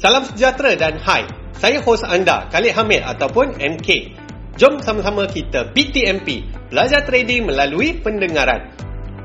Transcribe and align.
Salam 0.00 0.24
sejahtera 0.24 0.80
dan 0.80 0.96
hai. 0.96 1.28
Saya 1.60 1.84
hos 1.84 2.00
anda, 2.00 2.48
Khalid 2.48 2.72
Hamid 2.72 3.04
ataupun 3.04 3.60
MK. 3.60 4.16
Jom 4.56 4.80
sama-sama 4.80 5.28
kita 5.28 5.76
BTMP, 5.76 6.48
belajar 6.72 7.04
trading 7.04 7.44
melalui 7.44 8.00
pendengaran. 8.00 8.72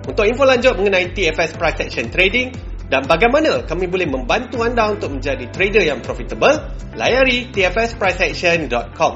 Untuk 0.04 0.28
info 0.28 0.44
lanjut 0.44 0.76
mengenai 0.76 1.16
TFS 1.16 1.56
Price 1.56 1.80
Action 1.80 2.12
Trading 2.12 2.52
dan 2.92 3.08
bagaimana 3.08 3.64
kami 3.64 3.88
boleh 3.88 4.04
membantu 4.04 4.68
anda 4.68 4.92
untuk 4.92 5.16
menjadi 5.16 5.48
trader 5.48 5.80
yang 5.88 6.04
profitable, 6.04 6.60
layari 7.00 7.48
tfspriceaction.com. 7.56 9.14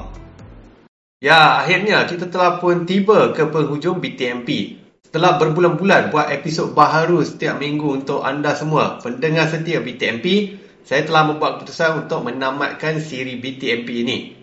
Ya, 1.20 1.60
akhirnya 1.60 2.08
kita 2.08 2.32
telah 2.32 2.56
pun 2.56 2.88
tiba 2.88 3.36
ke 3.36 3.44
penghujung 3.52 4.00
BTMP. 4.00 4.80
Setelah 5.04 5.36
berbulan-bulan 5.36 6.08
buat 6.08 6.32
episod 6.32 6.72
baharu 6.72 7.20
setiap 7.20 7.60
minggu 7.60 8.00
untuk 8.00 8.24
anda 8.24 8.56
semua, 8.56 8.96
pendengar 9.04 9.52
setia 9.52 9.84
BTMP, 9.84 10.56
saya 10.90 11.06
telah 11.06 11.22
membuat 11.30 11.62
keputusan 11.62 12.10
untuk 12.10 12.26
menamatkan 12.26 12.98
siri 12.98 13.38
BTMP 13.38 14.02
ini. 14.02 14.34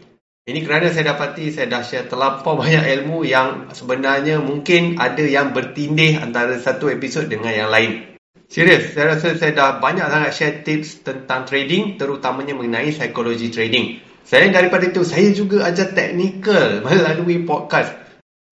Ini 0.47 0.63
kerana 0.63 0.87
saya 0.95 1.11
dapati 1.11 1.51
saya 1.51 1.67
dah 1.67 1.83
share 1.83 2.07
terlampau 2.07 2.55
banyak 2.55 2.87
ilmu 2.87 3.27
yang 3.27 3.67
sebenarnya 3.75 4.39
mungkin 4.39 4.95
ada 4.95 5.27
yang 5.27 5.51
bertindih 5.51 6.23
antara 6.23 6.55
satu 6.55 6.87
episod 6.87 7.27
dengan 7.27 7.51
yang 7.51 7.67
lain. 7.67 8.15
Serius, 8.47 8.95
saya 8.95 9.19
rasa 9.19 9.35
saya 9.35 9.51
dah 9.51 9.83
banyak 9.83 10.07
sangat 10.07 10.31
share 10.31 10.57
tips 10.63 11.03
tentang 11.03 11.43
trading 11.43 11.99
terutamanya 11.99 12.55
mengenai 12.55 12.95
psikologi 12.95 13.51
trading. 13.51 13.99
Selain 14.23 14.55
daripada 14.55 14.87
itu, 14.87 15.03
saya 15.03 15.27
juga 15.35 15.67
ajar 15.67 15.91
teknikal 15.91 16.79
melalui 16.87 17.43
podcast. 17.43 17.91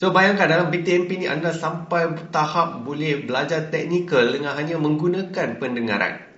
So 0.03 0.12
bayangkan 0.12 0.51
dalam 0.51 0.67
BTMP 0.67 1.23
ni 1.23 1.31
anda 1.31 1.55
sampai 1.55 2.12
tahap 2.27 2.84
boleh 2.84 3.23
belajar 3.23 3.71
teknikal 3.71 4.35
dengan 4.35 4.51
hanya 4.59 4.75
menggunakan 4.75 5.63
pendengaran. 5.63 6.34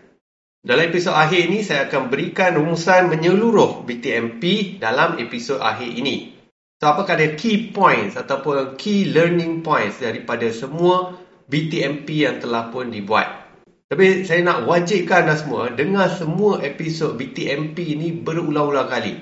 Dalam 0.65 0.89
episod 0.89 1.13
akhir 1.13 1.53
ini, 1.53 1.61
saya 1.61 1.85
akan 1.85 2.09
berikan 2.09 2.57
rumusan 2.57 3.13
menyeluruh 3.13 3.85
BTMP 3.85 4.75
dalam 4.81 5.21
episod 5.21 5.61
akhir 5.61 5.85
ini. 5.85 6.33
So, 6.81 6.89
apakah 6.89 7.13
ada 7.13 7.37
key 7.37 7.69
points 7.69 8.17
ataupun 8.17 8.73
key 8.73 9.13
learning 9.13 9.61
points 9.61 10.01
daripada 10.01 10.49
semua 10.49 11.13
BTMP 11.45 12.25
yang 12.25 12.41
telah 12.41 12.73
pun 12.73 12.89
dibuat? 12.89 13.47
Tapi 13.87 14.25
saya 14.25 14.41
nak 14.41 14.65
wajibkan 14.65 15.29
anda 15.29 15.37
semua 15.37 15.69
dengar 15.69 16.09
semua 16.09 16.59
episod 16.65 17.13
BTMP 17.15 17.93
ini 17.93 18.09
berulang-ulang 18.17 18.89
kali. 18.89 19.13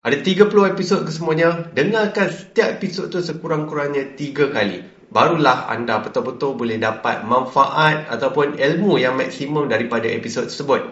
Ada 0.00 0.24
30 0.24 0.72
episod 0.72 1.04
kesemuanya, 1.04 1.68
dengarkan 1.76 2.32
setiap 2.32 2.80
episod 2.80 3.12
tu 3.12 3.20
sekurang-kurangnya 3.20 4.16
3 4.16 4.56
kali 4.56 4.97
barulah 5.08 5.68
anda 5.72 6.00
betul-betul 6.04 6.56
boleh 6.56 6.76
dapat 6.76 7.24
manfaat 7.24 8.08
ataupun 8.12 8.60
ilmu 8.60 9.00
yang 9.00 9.16
maksimum 9.16 9.68
daripada 9.68 10.08
episod 10.08 10.48
tersebut. 10.48 10.84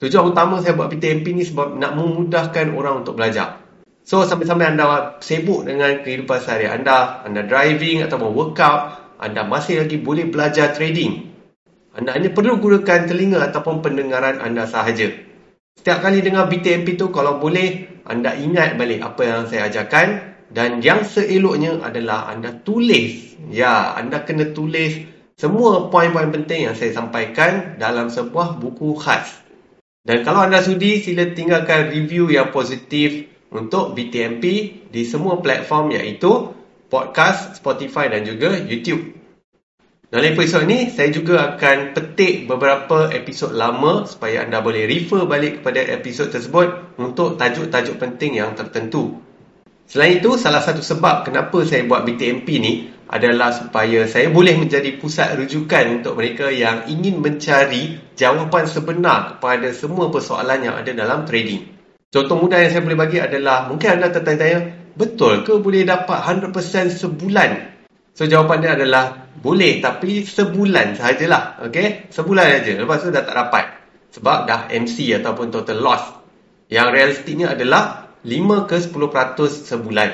Tujuan 0.00 0.32
utama 0.32 0.64
saya 0.64 0.72
buat 0.72 0.88
PTMP 0.88 1.36
ni 1.36 1.44
sebab 1.44 1.76
nak 1.76 1.92
memudahkan 1.92 2.72
orang 2.72 3.04
untuk 3.04 3.20
belajar. 3.20 3.60
So, 4.00 4.24
sampai-sampai 4.24 4.72
anda 4.72 5.20
sibuk 5.20 5.68
dengan 5.68 6.00
kehidupan 6.00 6.40
sehari 6.40 6.66
anda, 6.72 7.20
anda 7.20 7.44
driving 7.44 8.00
ataupun 8.08 8.32
workout, 8.32 8.96
anda 9.20 9.44
masih 9.44 9.84
lagi 9.84 10.00
boleh 10.00 10.32
belajar 10.32 10.72
trading. 10.72 11.28
Anda 11.92 12.16
hanya 12.16 12.32
perlu 12.32 12.56
gunakan 12.56 13.04
telinga 13.04 13.44
ataupun 13.52 13.84
pendengaran 13.84 14.40
anda 14.40 14.64
sahaja. 14.64 15.12
Setiap 15.76 16.00
kali 16.00 16.24
dengar 16.24 16.48
BTMP 16.48 16.96
tu, 16.96 17.12
kalau 17.12 17.36
boleh, 17.36 18.00
anda 18.08 18.32
ingat 18.32 18.80
balik 18.80 19.04
apa 19.04 19.20
yang 19.20 19.40
saya 19.52 19.68
ajarkan 19.68 20.39
dan 20.50 20.82
yang 20.82 21.06
seeloknya 21.06 21.78
adalah 21.78 22.26
anda 22.30 22.50
tulis. 22.50 23.38
Ya, 23.50 23.94
anda 23.94 24.22
kena 24.26 24.50
tulis 24.50 24.98
semua 25.40 25.88
poin-poin 25.88 26.28
penting 26.28 26.68
yang 26.68 26.76
saya 26.76 26.92
sampaikan 26.92 27.80
dalam 27.80 28.12
sebuah 28.12 28.60
buku 28.60 28.92
khas. 29.00 29.40
Dan 30.04 30.20
kalau 30.20 30.44
anda 30.44 30.60
sudi, 30.60 31.00
sila 31.00 31.32
tinggalkan 31.32 31.88
review 31.88 32.28
yang 32.28 32.52
positif 32.52 33.24
untuk 33.48 33.96
BTMP 33.96 34.44
di 34.92 35.02
semua 35.08 35.40
platform 35.40 35.96
iaitu 35.96 36.52
podcast, 36.92 37.56
Spotify 37.56 38.12
dan 38.12 38.28
juga 38.28 38.52
YouTube. 38.52 39.16
Dalam 40.12 40.36
episod 40.36 40.66
ini, 40.68 40.92
saya 40.92 41.08
juga 41.08 41.56
akan 41.56 41.96
petik 41.96 42.44
beberapa 42.44 43.08
episod 43.08 43.56
lama 43.56 44.04
supaya 44.04 44.44
anda 44.44 44.60
boleh 44.60 44.84
refer 44.84 45.24
balik 45.24 45.64
kepada 45.64 45.88
episod 45.88 46.28
tersebut 46.28 47.00
untuk 47.00 47.40
tajuk-tajuk 47.40 47.96
penting 47.96 48.44
yang 48.44 48.52
tertentu. 48.52 49.29
Selain 49.90 50.22
itu, 50.22 50.38
salah 50.38 50.62
satu 50.62 50.86
sebab 50.86 51.26
kenapa 51.26 51.66
saya 51.66 51.82
buat 51.82 52.06
BTMP 52.06 52.48
ni 52.62 52.72
adalah 53.10 53.50
supaya 53.50 54.06
saya 54.06 54.30
boleh 54.30 54.54
menjadi 54.54 54.94
pusat 55.02 55.34
rujukan 55.34 55.98
untuk 55.98 56.14
mereka 56.14 56.46
yang 56.46 56.86
ingin 56.86 57.18
mencari 57.18 57.98
jawapan 58.14 58.70
sebenar 58.70 59.34
kepada 59.34 59.74
semua 59.74 60.06
persoalan 60.14 60.62
yang 60.62 60.78
ada 60.78 60.94
dalam 60.94 61.26
trading. 61.26 61.74
Contoh 62.06 62.38
mudah 62.38 62.62
yang 62.62 62.70
saya 62.70 62.86
boleh 62.86 62.98
bagi 63.02 63.18
adalah 63.18 63.66
mungkin 63.66 63.98
anda 63.98 64.14
tertanya-tanya, 64.14 64.94
betul 64.94 65.42
ke 65.42 65.58
boleh 65.58 65.82
dapat 65.82 66.22
100% 66.22 66.54
sebulan? 66.94 67.50
So 68.14 68.30
jawapan 68.30 68.62
dia 68.62 68.72
adalah 68.78 69.26
boleh 69.42 69.82
tapi 69.82 70.22
sebulan 70.22 71.02
sahajalah. 71.02 71.66
Okay? 71.66 72.06
Sebulan 72.14 72.62
saja. 72.62 72.78
Lepas 72.78 73.02
tu 73.02 73.10
dah 73.10 73.26
tak 73.26 73.34
dapat. 73.34 73.64
Sebab 74.14 74.38
dah 74.46 74.60
MC 74.70 75.18
ataupun 75.18 75.50
total 75.50 75.82
loss. 75.82 76.04
Yang 76.70 76.86
realistiknya 76.94 77.58
adalah 77.58 77.99
5 78.22 78.68
ke 78.68 78.76
10% 78.76 79.68
sebulan. 79.68 80.10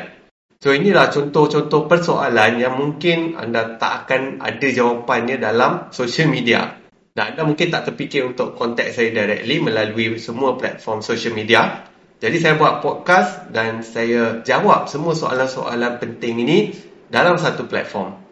So 0.56 0.72
inilah 0.72 1.12
contoh-contoh 1.12 1.84
persoalan 1.84 2.58
yang 2.58 2.80
mungkin 2.80 3.36
anda 3.36 3.76
tak 3.76 4.06
akan 4.08 4.40
ada 4.40 4.66
jawapannya 4.66 5.36
dalam 5.36 5.92
social 5.92 6.32
media. 6.32 6.80
Dan 7.12 7.32
anda 7.32 7.42
mungkin 7.44 7.68
tak 7.68 7.92
terfikir 7.92 8.24
untuk 8.24 8.56
contact 8.56 8.96
saya 8.96 9.12
directly 9.12 9.60
melalui 9.60 10.16
semua 10.16 10.56
platform 10.56 11.04
social 11.04 11.36
media. 11.36 11.84
Jadi 12.16 12.40
saya 12.40 12.56
buat 12.56 12.80
podcast 12.80 13.52
dan 13.52 13.84
saya 13.84 14.40
jawab 14.40 14.88
semua 14.88 15.12
soalan-soalan 15.12 16.00
penting 16.00 16.40
ini 16.40 16.72
dalam 17.12 17.36
satu 17.36 17.68
platform. 17.68 18.24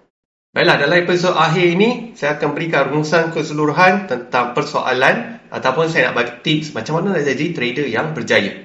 Baiklah, 0.54 0.80
dalam 0.80 0.96
episod 1.02 1.34
akhir 1.34 1.66
ini, 1.66 2.14
saya 2.14 2.38
akan 2.38 2.54
berikan 2.54 2.88
rumusan 2.88 3.34
keseluruhan 3.34 4.06
tentang 4.06 4.54
persoalan 4.54 5.42
ataupun 5.50 5.90
saya 5.90 6.10
nak 6.10 6.14
bagi 6.14 6.34
tips 6.46 6.72
macam 6.72 7.02
mana 7.02 7.18
nak 7.18 7.26
jadi 7.26 7.52
trader 7.52 7.86
yang 7.90 8.16
berjaya. 8.16 8.63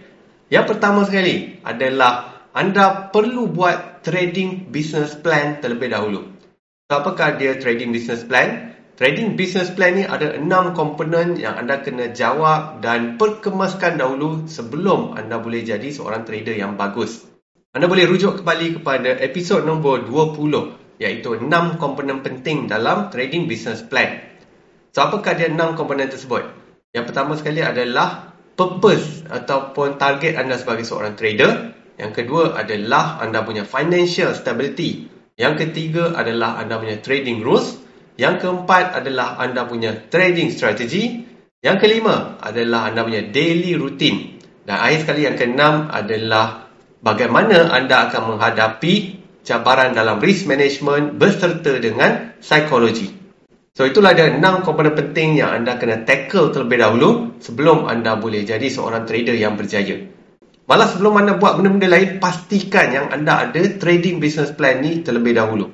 Yang 0.49 0.65
pertama 0.75 1.05
sekali 1.05 1.61
adalah 1.61 2.41
anda 2.57 3.13
perlu 3.13 3.45
buat 3.53 4.01
trading 4.01 4.73
business 4.73 5.13
plan 5.13 5.61
terlebih 5.61 5.93
dahulu. 5.93 6.25
So, 6.89 7.05
apakah 7.05 7.37
dia 7.37 7.61
trading 7.61 7.93
business 7.93 8.25
plan? 8.25 8.73
Trading 8.97 9.37
business 9.37 9.69
plan 9.69 9.95
ni 9.95 10.03
ada 10.09 10.33
enam 10.33 10.73
komponen 10.73 11.37
yang 11.37 11.55
anda 11.55 11.79
kena 11.85 12.11
jawab 12.11 12.81
dan 12.81 13.21
perkemaskan 13.21 14.01
dahulu 14.01 14.49
sebelum 14.49 15.13
anda 15.15 15.37
boleh 15.37 15.61
jadi 15.61 15.85
seorang 15.93 16.25
trader 16.25 16.57
yang 16.57 16.75
bagus. 16.75 17.23
Anda 17.69 17.85
boleh 17.85 18.09
rujuk 18.09 18.41
kembali 18.41 18.81
kepada 18.81 19.21
episod 19.21 19.61
nombor 19.61 20.09
20 20.09 20.99
iaitu 20.99 21.37
enam 21.37 21.77
komponen 21.77 22.25
penting 22.25 22.65
dalam 22.65 23.13
trading 23.13 23.45
business 23.45 23.85
plan. 23.85 24.19
So, 24.91 25.05
apakah 25.05 25.37
dia 25.37 25.53
enam 25.53 25.77
komponen 25.77 26.09
tersebut? 26.09 26.49
Yang 26.89 27.13
pertama 27.13 27.37
sekali 27.37 27.61
adalah 27.61 28.28
purpose 28.59 29.23
ataupun 29.31 29.95
target 29.95 30.35
anda 30.35 30.59
sebagai 30.59 30.83
seorang 30.83 31.15
trader. 31.15 31.71
Yang 31.95 32.11
kedua 32.23 32.59
adalah 32.59 33.23
anda 33.23 33.47
punya 33.47 33.63
financial 33.63 34.35
stability. 34.35 35.07
Yang 35.39 35.67
ketiga 35.67 36.11
adalah 36.11 36.59
anda 36.59 36.75
punya 36.75 36.99
trading 36.99 37.39
rules. 37.39 37.79
Yang 38.19 38.43
keempat 38.43 38.99
adalah 38.99 39.39
anda 39.39 39.63
punya 39.63 39.95
trading 40.11 40.51
strategy. 40.51 41.23
Yang 41.63 41.77
kelima 41.79 42.35
adalah 42.43 42.91
anda 42.91 43.07
punya 43.07 43.23
daily 43.23 43.79
routine. 43.79 44.39
Dan 44.67 44.75
akhir 44.75 45.07
sekali 45.07 45.23
yang 45.23 45.39
keenam 45.39 45.87
adalah 45.87 46.67
bagaimana 46.99 47.71
anda 47.71 48.11
akan 48.11 48.35
menghadapi 48.35 49.19
cabaran 49.43 49.95
dalam 49.95 50.19
risk 50.19 50.47
management 50.47 51.15
berserta 51.15 51.79
dengan 51.79 52.35
psikologi. 52.43 53.18
So 53.79 53.87
itulah 53.87 54.11
ada 54.11 54.27
enam 54.27 54.59
komponen 54.59 54.91
penting 54.91 55.39
yang 55.39 55.63
anda 55.63 55.79
kena 55.79 56.03
tackle 56.03 56.51
terlebih 56.51 56.83
dahulu 56.83 57.39
sebelum 57.39 57.87
anda 57.87 58.19
boleh 58.19 58.43
jadi 58.43 58.67
seorang 58.67 59.07
trader 59.07 59.39
yang 59.39 59.55
berjaya. 59.55 60.03
Malah 60.67 60.91
sebelum 60.91 61.15
anda 61.15 61.39
buat 61.39 61.55
benda-benda 61.55 61.87
lain, 61.87 62.19
pastikan 62.19 62.91
yang 62.91 63.07
anda 63.07 63.47
ada 63.47 63.79
trading 63.79 64.19
business 64.19 64.51
plan 64.51 64.83
ni 64.83 64.99
terlebih 64.99 65.31
dahulu. 65.31 65.71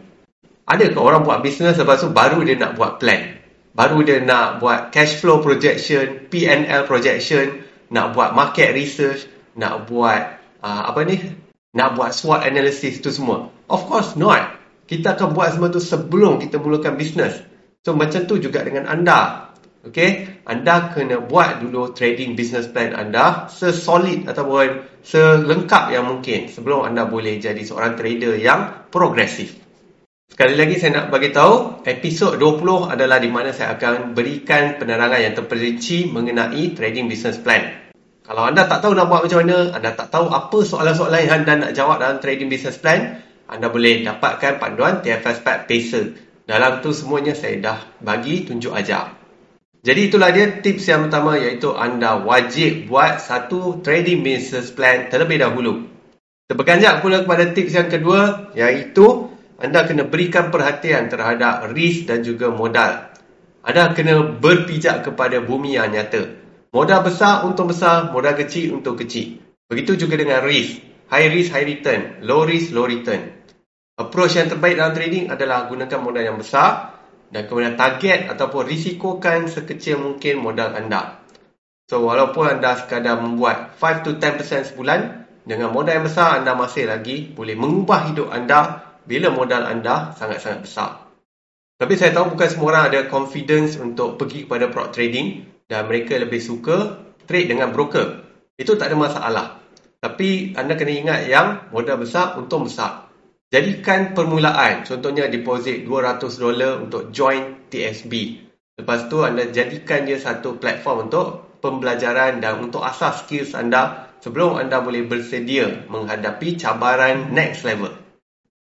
Ada 0.69 0.93
ke 0.93 0.99
orang 1.01 1.25
buat 1.25 1.41
business 1.41 1.81
lepas 1.81 2.05
tu 2.05 2.13
baru 2.13 2.45
dia 2.45 2.53
nak 2.61 2.77
buat 2.77 3.01
plan? 3.01 3.41
Baru 3.73 4.05
dia 4.05 4.21
nak 4.21 4.61
buat 4.61 4.93
cash 4.93 5.17
flow 5.17 5.41
projection, 5.41 6.29
P&L 6.29 6.85
projection, 6.85 7.65
nak 7.89 8.13
buat 8.13 8.37
market 8.37 8.77
research, 8.77 9.25
nak 9.57 9.89
buat 9.89 10.45
uh, 10.61 10.93
apa 10.93 11.01
ni? 11.09 11.25
Nak 11.73 11.97
buat 11.97 12.13
SWOT 12.13 12.45
analysis 12.45 13.01
tu 13.01 13.09
semua. 13.09 13.49
Of 13.65 13.89
course 13.89 14.13
not. 14.13 14.61
Kita 14.85 15.17
akan 15.17 15.33
buat 15.33 15.57
semua 15.57 15.73
tu 15.73 15.81
sebelum 15.81 16.37
kita 16.37 16.61
mulakan 16.61 17.01
business. 17.01 17.54
So 17.85 17.93
macam 17.93 18.25
tu 18.25 18.41
juga 18.41 18.65
dengan 18.65 18.89
anda. 18.89 19.53
Okay, 19.85 20.41
anda 20.49 20.89
kena 20.89 21.21
buat 21.21 21.61
dulu 21.61 21.93
trading 21.93 22.33
business 22.33 22.65
plan 22.65 22.97
anda 22.97 23.45
sesolid 23.53 24.25
ataupun 24.25 24.81
selengkap 25.05 25.93
yang 25.93 26.09
mungkin 26.09 26.49
sebelum 26.49 26.89
anda 26.89 27.05
boleh 27.05 27.37
jadi 27.37 27.61
seorang 27.61 27.93
trader 27.93 28.33
yang 28.41 28.89
progresif. 28.89 29.53
Sekali 30.25 30.57
lagi 30.57 30.81
saya 30.81 31.05
nak 31.05 31.13
bagi 31.13 31.29
tahu, 31.29 31.85
episod 31.85 32.33
20 32.41 32.97
adalah 32.97 33.21
di 33.21 33.29
mana 33.29 33.53
saya 33.53 33.77
akan 33.77 34.17
berikan 34.17 34.81
penerangan 34.81 35.21
yang 35.21 35.37
terperinci 35.37 36.09
mengenai 36.09 36.73
trading 36.73 37.05
business 37.05 37.37
plan. 37.37 37.93
Kalau 38.25 38.49
anda 38.49 38.65
tak 38.65 38.81
tahu 38.81 38.97
nak 38.97 39.05
buat 39.05 39.29
macam 39.29 39.45
mana, 39.45 39.69
anda 39.69 39.93
tak 39.93 40.09
tahu 40.09 40.33
apa 40.33 40.65
soalan-soalan 40.65 41.29
yang 41.29 41.45
anda 41.45 41.69
nak 41.69 41.71
jawab 41.77 42.01
dalam 42.01 42.17
trading 42.17 42.49
business 42.49 42.81
plan, 42.81 43.21
anda 43.45 43.69
boleh 43.69 44.01
dapatkan 44.01 44.57
panduan 44.57 45.05
TFS 45.05 45.45
Pack 45.45 45.69
Pacer. 45.69 46.24
Dalam 46.45 46.85
tu 46.85 46.93
semuanya 46.93 47.33
saya 47.33 47.57
dah 47.57 47.79
bagi 48.05 48.45
tunjuk 48.45 48.69
ajar. 48.69 49.17
Jadi 49.85 50.09
itulah 50.09 50.29
dia 50.29 50.61
tips 50.61 50.85
yang 50.89 51.09
pertama 51.09 51.37
iaitu 51.37 51.73
anda 51.73 52.21
wajib 52.21 52.89
buat 52.89 53.21
satu 53.21 53.81
trading 53.85 54.21
business 54.21 54.73
plan 54.73 55.09
terlebih 55.09 55.41
dahulu. 55.41 55.89
Terpeganjak 56.45 57.01
pula 57.01 57.25
kepada 57.25 57.49
tips 57.53 57.73
yang 57.73 57.89
kedua 57.89 58.53
iaitu 58.53 59.29
anda 59.57 59.85
kena 59.89 60.05
berikan 60.05 60.53
perhatian 60.53 61.09
terhadap 61.09 61.73
risk 61.73 62.05
dan 62.05 62.21
juga 62.21 62.53
modal. 62.53 63.09
Anda 63.65 63.97
kena 63.97 64.37
berpijak 64.37 65.09
kepada 65.09 65.41
bumi 65.41 65.81
yang 65.81 65.89
nyata. 65.89 66.37
Modal 66.69 67.01
besar 67.01 67.41
untuk 67.49 67.73
besar, 67.73 68.13
modal 68.13 68.37
kecil 68.37 68.77
untuk 68.77 69.01
kecil. 69.01 69.41
Begitu 69.65 70.05
juga 70.05 70.21
dengan 70.21 70.45
risk. 70.45 70.85
High 71.09 71.29
risk, 71.33 71.49
high 71.49 71.65
return. 71.65 72.21
Low 72.21 72.45
risk, 72.45 72.75
low 72.75 72.85
return. 72.85 73.34
Approach 73.95 74.35
yang 74.35 74.51
terbaik 74.51 74.75
dalam 74.75 74.91
trading 74.91 75.31
adalah 75.31 75.71
gunakan 75.71 75.99
modal 76.03 76.19
yang 76.19 76.35
besar 76.35 76.99
dan 77.31 77.47
kemudian 77.47 77.79
target 77.79 78.27
ataupun 78.27 78.67
risikokan 78.67 79.47
sekecil 79.47 79.95
mungkin 80.03 80.43
modal 80.43 80.75
anda. 80.75 81.23
So, 81.87 82.03
walaupun 82.03 82.59
anda 82.59 82.75
sekadar 82.75 83.23
membuat 83.23 83.79
5 83.79 84.03
to 84.03 84.19
10% 84.19 84.75
sebulan, 84.75 84.99
dengan 85.47 85.71
modal 85.71 85.95
yang 85.95 86.05
besar 86.11 86.43
anda 86.43 86.57
masih 86.59 86.91
lagi 86.91 87.31
boleh 87.31 87.55
mengubah 87.55 88.11
hidup 88.11 88.35
anda 88.35 88.83
bila 89.07 89.31
modal 89.31 89.63
anda 89.63 90.11
sangat-sangat 90.19 90.67
besar. 90.67 90.89
Tapi 91.79 91.93
saya 91.95 92.11
tahu 92.11 92.35
bukan 92.35 92.47
semua 92.51 92.67
orang 92.75 92.83
ada 92.91 92.99
confidence 93.07 93.79
untuk 93.79 94.19
pergi 94.19 94.43
kepada 94.43 94.67
prop 94.73 94.91
trading 94.91 95.47
dan 95.71 95.87
mereka 95.87 96.19
lebih 96.19 96.43
suka 96.43 96.99
trade 97.29 97.47
dengan 97.47 97.71
broker. 97.71 98.27
Itu 98.59 98.75
tak 98.75 98.91
ada 98.91 98.97
masalah. 98.99 99.45
Tapi 100.03 100.51
anda 100.59 100.75
kena 100.75 100.91
ingat 100.91 101.19
yang 101.31 101.47
modal 101.71 102.01
besar 102.01 102.35
untung 102.35 102.67
besar. 102.67 103.04
Jadikan 103.55 104.11
permulaan, 104.11 104.83
contohnya 104.83 105.31
deposit 105.31 105.87
200 105.87 106.27
dolar 106.43 106.75
untuk 106.75 107.15
join 107.15 107.71
TSB. 107.71 108.43
Lepas 108.75 109.07
tu 109.07 109.23
anda 109.23 109.47
jadikan 109.47 110.03
dia 110.03 110.19
satu 110.19 110.59
platform 110.59 111.07
untuk 111.07 111.55
pembelajaran 111.63 112.43
dan 112.43 112.59
untuk 112.59 112.83
asas 112.83 113.23
skills 113.23 113.55
anda 113.55 114.11
sebelum 114.19 114.59
anda 114.59 114.83
boleh 114.83 115.07
bersedia 115.07 115.87
menghadapi 115.87 116.59
cabaran 116.59 117.31
next 117.31 117.63
level. 117.63 117.95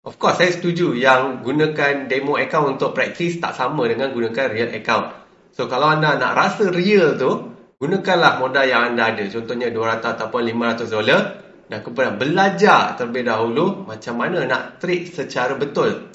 Of 0.07 0.15
course, 0.23 0.39
saya 0.39 0.55
setuju 0.55 0.95
yang 0.95 1.43
gunakan 1.43 2.07
demo 2.07 2.39
account 2.39 2.79
untuk 2.79 2.95
praktis 2.95 3.43
tak 3.43 3.59
sama 3.59 3.91
dengan 3.91 4.15
gunakan 4.15 4.47
real 4.47 4.71
account. 4.71 5.11
So 5.51 5.67
kalau 5.67 5.99
anda 5.99 6.15
nak 6.15 6.31
rasa 6.31 6.71
real 6.71 7.19
tu, 7.19 7.51
gunakanlah 7.75 8.39
modal 8.39 8.63
yang 8.63 8.95
anda 8.95 9.11
ada. 9.11 9.27
Contohnya 9.27 9.67
200 9.67 10.15
ataupun 10.15 10.47
500 10.47 10.87
dolar 10.87 11.21
dan 11.67 11.83
kemudian 11.83 12.15
belajar 12.15 12.95
terlebih 12.95 13.27
dahulu 13.27 13.83
macam 13.83 14.19
mana 14.19 14.47
nak 14.47 14.79
trade 14.79 15.11
secara 15.11 15.55
betul. 15.59 16.11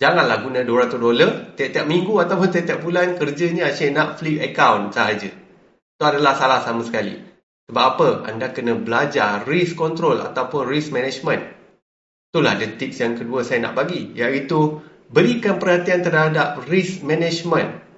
Janganlah 0.00 0.40
guna 0.40 0.60
200 0.64 0.96
dolar 0.96 1.30
tiap-tiap 1.56 1.86
minggu 1.88 2.14
ataupun 2.24 2.48
tiap-tiap 2.52 2.80
bulan 2.80 3.16
kerjanya 3.16 3.68
asyik 3.68 3.90
nak 3.92 4.20
flip 4.20 4.40
account 4.40 4.96
sahaja. 4.96 5.28
Itu 5.30 6.04
adalah 6.04 6.32
salah 6.36 6.60
sama 6.64 6.84
sekali. 6.84 7.16
Sebab 7.68 7.84
apa? 7.96 8.08
Anda 8.28 8.50
kena 8.50 8.80
belajar 8.80 9.44
risk 9.44 9.76
control 9.76 10.24
ataupun 10.24 10.64
risk 10.68 10.90
management. 10.90 11.44
Itulah 12.32 12.56
the 12.56 12.78
tips 12.78 12.98
yang 13.02 13.14
kedua 13.16 13.44
saya 13.44 13.68
nak 13.68 13.76
bagi. 13.76 14.16
Iaitu 14.16 14.80
berikan 15.12 15.60
perhatian 15.60 16.00
terhadap 16.00 16.64
risk 16.66 17.04
management 17.04 17.90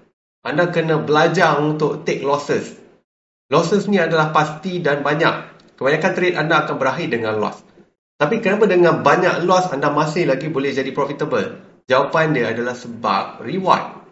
anda 0.43 0.75
kena 0.75 0.99
belajar 0.99 1.63
untuk 1.63 2.03
take 2.03 2.27
losses. 2.27 2.75
Losses 3.47 3.87
ni 3.87 4.03
adalah 4.03 4.35
pasti 4.35 4.83
dan 4.83 5.07
banyak. 5.07 5.52
Kebanyakan 5.77 6.13
trade 6.13 6.37
anda 6.37 6.65
akan 6.65 6.77
berakhir 6.77 7.09
dengan 7.13 7.41
loss. 7.41 7.61
Tapi 8.21 8.39
kenapa 8.39 8.71
dengan 8.71 9.03
banyak 9.03 9.43
loss 9.49 9.73
anda 9.75 9.91
masih 9.91 10.31
lagi 10.31 10.47
boleh 10.47 10.71
jadi 10.71 10.91
profitable? 10.95 11.59
Jawapan 11.91 12.31
dia 12.37 12.55
adalah 12.55 12.79
sebab 12.79 13.43
reward. 13.43 14.03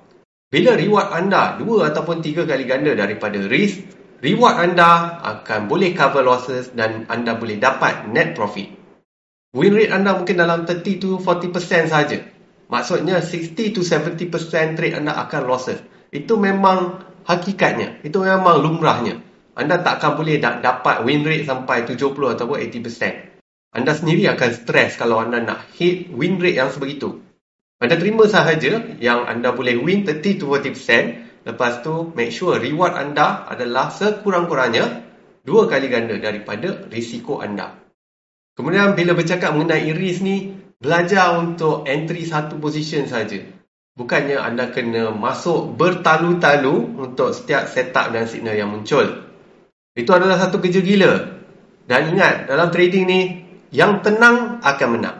Bila 0.50 0.74
reward 0.74 1.14
anda 1.14 1.54
dua 1.62 1.94
ataupun 1.94 2.18
tiga 2.18 2.42
kali 2.42 2.66
ganda 2.66 2.90
daripada 2.98 3.38
risk, 3.38 3.86
reward 4.18 4.58
anda 4.58 5.22
akan 5.22 5.70
boleh 5.70 5.94
cover 5.94 6.26
losses 6.26 6.74
dan 6.74 7.06
anda 7.06 7.38
boleh 7.38 7.62
dapat 7.62 8.10
net 8.10 8.34
profit. 8.34 8.80
Win 9.50 9.74
rate 9.74 9.90
anda 9.90 10.14
mungkin 10.14 10.38
dalam 10.38 10.62
30 10.62 11.02
to 11.02 11.18
40% 11.18 11.90
saja. 11.90 12.18
Maksudnya 12.70 13.18
60 13.18 13.74
to 13.74 13.82
70% 13.82 14.78
trade 14.78 14.94
anda 14.94 15.18
akan 15.26 15.42
losses. 15.42 15.82
Itu 16.14 16.38
memang 16.38 17.02
hakikatnya. 17.26 17.98
Itu 18.06 18.22
memang 18.22 18.62
lumrahnya. 18.62 19.18
Anda 19.58 19.82
tak 19.82 20.02
akan 20.02 20.12
boleh 20.20 20.38
dapat 20.40 21.02
win 21.02 21.26
rate 21.26 21.46
sampai 21.46 21.86
70 21.88 21.98
ataupun 22.14 22.56
80%. 22.58 23.74
Anda 23.74 23.92
sendiri 23.94 24.26
akan 24.30 24.50
stres 24.50 24.98
kalau 24.98 25.22
anda 25.22 25.38
nak 25.38 25.70
hit 25.78 26.10
win 26.10 26.42
rate 26.42 26.58
yang 26.58 26.70
sebegitu. 26.74 27.22
Anda 27.80 27.96
terima 27.96 28.26
sahaja 28.26 28.98
yang 28.98 29.24
anda 29.24 29.54
boleh 29.54 29.78
win 29.78 30.02
30 30.02 30.42
to 30.42 30.50
40%. 30.50 31.46
Lepas 31.48 31.80
tu, 31.80 32.12
make 32.12 32.34
sure 32.34 32.60
reward 32.60 32.92
anda 32.92 33.48
adalah 33.48 33.88
sekurang-kurangnya 33.88 35.06
dua 35.46 35.64
kali 35.64 35.88
ganda 35.88 36.20
daripada 36.20 36.84
risiko 36.92 37.40
anda. 37.40 37.80
Kemudian 38.58 38.92
bila 38.92 39.16
bercakap 39.16 39.56
mengenai 39.56 39.88
risk 39.96 40.20
ni, 40.20 40.52
belajar 40.76 41.40
untuk 41.40 41.88
entry 41.88 42.28
satu 42.28 42.60
position 42.60 43.08
saja. 43.08 43.40
Bukannya 43.96 44.36
anda 44.36 44.68
kena 44.68 45.16
masuk 45.16 45.80
bertalu-talu 45.80 47.00
untuk 47.00 47.32
setiap 47.32 47.68
setup 47.68 48.12
dan 48.12 48.28
signal 48.28 48.56
yang 48.56 48.68
muncul. 48.68 49.29
Itu 49.94 50.10
adalah 50.14 50.38
satu 50.38 50.62
kerja 50.62 50.80
gila. 50.82 51.12
Dan 51.86 52.14
ingat, 52.14 52.46
dalam 52.46 52.70
trading 52.70 53.04
ni, 53.06 53.20
yang 53.74 54.02
tenang 54.02 54.62
akan 54.62 54.88
menang. 54.94 55.18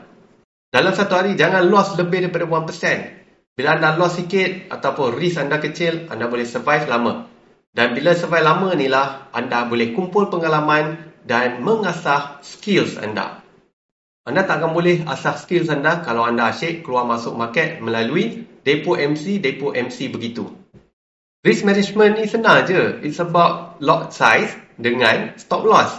Dalam 0.70 0.94
satu 0.94 1.18
hari, 1.18 1.34
jangan 1.34 1.66
loss 1.66 1.98
lebih 1.98 2.30
daripada 2.30 2.46
1%. 2.46 3.58
Bila 3.58 3.76
anda 3.76 3.98
loss 3.98 4.16
sikit 4.16 4.70
ataupun 4.70 5.18
risk 5.18 5.42
anda 5.42 5.58
kecil, 5.58 6.06
anda 6.06 6.30
boleh 6.30 6.46
survive 6.46 6.86
lama. 6.86 7.26
Dan 7.74 7.94
bila 7.98 8.14
survive 8.14 8.46
lama 8.46 8.70
ni 8.78 8.86
lah, 8.86 9.30
anda 9.34 9.66
boleh 9.66 9.90
kumpul 9.94 10.30
pengalaman 10.30 11.10
dan 11.26 11.62
mengasah 11.62 12.38
skills 12.42 12.98
anda. 12.98 13.42
Anda 14.26 14.46
tak 14.46 14.62
akan 14.62 14.76
boleh 14.76 15.02
asah 15.08 15.34
skills 15.34 15.72
anda 15.72 16.06
kalau 16.06 16.22
anda 16.22 16.52
asyik 16.52 16.86
keluar 16.86 17.08
masuk 17.08 17.34
market 17.34 17.82
melalui 17.82 18.46
depo 18.62 18.94
MC, 18.94 19.40
depo 19.40 19.72
MC 19.72 20.12
begitu. 20.12 20.59
Risk 21.40 21.64
management 21.64 22.20
ni 22.20 22.28
senang 22.28 22.68
je. 22.68 23.00
It's 23.00 23.16
about 23.16 23.80
lot 23.80 24.12
size 24.12 24.52
dengan 24.76 25.32
stop 25.40 25.64
loss. 25.64 25.96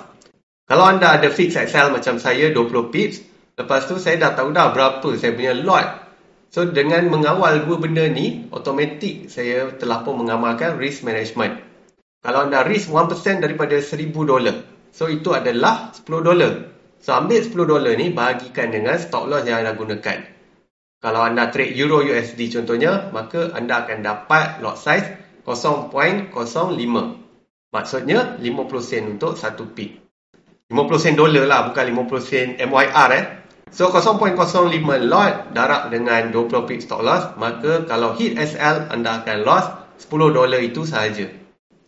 Kalau 0.70 0.86
anda 0.86 1.18
ada 1.18 1.34
fixed 1.34 1.58
Excel 1.58 1.90
macam 1.90 2.22
saya 2.22 2.54
20 2.54 2.94
pips, 2.94 3.26
lepas 3.58 3.90
tu 3.90 3.98
saya 3.98 4.22
dah 4.22 4.38
tahu 4.38 4.54
dah 4.54 4.70
berapa 4.70 5.10
saya 5.18 5.34
punya 5.34 5.58
lot. 5.58 6.14
So 6.54 6.70
dengan 6.70 7.10
mengawal 7.10 7.66
dua 7.66 7.82
benda 7.82 8.06
ni, 8.06 8.54
automatik 8.54 9.34
saya 9.34 9.74
telah 9.82 10.06
pun 10.06 10.22
mengamalkan 10.22 10.78
risk 10.78 11.02
management. 11.02 11.58
Kalau 12.22 12.46
anda 12.46 12.62
risk 12.62 12.94
1% 12.94 13.42
daripada 13.42 13.82
1000 13.82 14.14
dolar, 14.14 14.62
so 14.94 15.10
itu 15.10 15.34
adalah 15.34 15.90
10 15.90 16.22
dolar. 16.22 16.70
So 17.02 17.18
ambil 17.18 17.42
10 17.42 17.66
dolar 17.66 17.94
ni 17.98 18.14
bahagikan 18.14 18.70
dengan 18.70 18.94
stop 19.02 19.26
loss 19.26 19.50
yang 19.50 19.66
anda 19.66 19.74
gunakan. 19.74 20.22
Kalau 21.02 21.26
anda 21.26 21.50
trade 21.50 21.74
Euro 21.82 22.06
USD 22.06 22.54
contohnya, 22.54 23.10
maka 23.10 23.50
anda 23.58 23.82
akan 23.82 24.06
dapat 24.06 24.62
lot 24.62 24.78
size 24.78 25.31
0.05. 25.46 26.34
Maksudnya 27.72 28.36
50 28.38 28.84
sen 28.84 29.04
untuk 29.16 29.40
satu 29.40 29.70
pip. 29.72 30.02
50 30.72 31.04
sen 31.04 31.16
dolar 31.20 31.44
lah, 31.48 31.60
bukan 31.72 31.86
50 31.88 32.20
sen 32.24 32.48
MYR 32.60 33.10
eh. 33.16 33.26
So 33.72 33.88
0.05 33.88 34.28
lot 35.08 35.56
darab 35.56 35.88
dengan 35.96 36.28
20 36.36 36.68
pip 36.68 36.84
stop 36.84 37.02
loss, 37.08 37.40
maka 37.40 37.88
kalau 37.88 38.12
hit 38.20 38.36
SL 38.36 38.92
anda 38.92 39.24
akan 39.24 39.38
loss 39.48 39.66
10 40.04 40.36
dolar 40.36 40.60
itu 40.60 40.84
sahaja. 40.84 41.32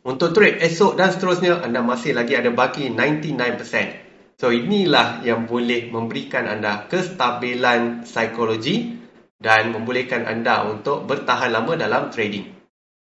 Untuk 0.03 0.35
trade 0.35 0.59
esok 0.63 0.99
dan 0.99 1.11
seterusnya, 1.11 1.63
anda 1.63 1.79
masih 1.79 2.15
lagi 2.15 2.35
ada 2.35 2.51
baki 2.51 2.91
99%. 2.91 4.39
So 4.39 4.51
inilah 4.51 5.23
yang 5.23 5.47
boleh 5.47 5.87
memberikan 5.91 6.47
anda 6.47 6.87
kestabilan 6.91 8.03
psikologi 8.03 8.99
dan 9.39 9.71
membolehkan 9.75 10.27
anda 10.27 10.67
untuk 10.67 11.07
bertahan 11.07 11.51
lama 11.51 11.75
dalam 11.79 12.11
trading. 12.11 12.62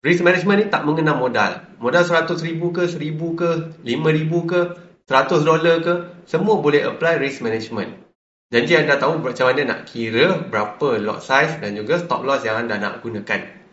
Risk 0.06 0.22
management 0.22 0.58
ni 0.62 0.66
tak 0.70 0.86
mengenal 0.86 1.18
modal. 1.18 1.66
Modal 1.82 2.06
RM100,000 2.06 2.62
ke, 2.62 2.84
RM1,000 2.94 3.22
ke, 3.34 3.50
RM5,000 3.82 4.34
ke, 4.46 4.62
RM100 5.10 5.40
dolar 5.42 5.78
ke, 5.82 5.94
semua 6.30 6.62
boleh 6.62 6.86
apply 6.86 7.18
risk 7.18 7.42
management. 7.42 8.06
Janji 8.54 8.78
anda 8.78 9.02
tahu 9.02 9.18
macam 9.18 9.50
mana 9.50 9.62
nak 9.66 9.90
kira 9.90 10.46
berapa 10.46 11.02
lot 11.02 11.26
size 11.26 11.58
dan 11.58 11.74
juga 11.74 11.98
stop 11.98 12.22
loss 12.22 12.46
yang 12.46 12.70
anda 12.70 12.78
nak 12.78 13.02
gunakan. 13.02 13.66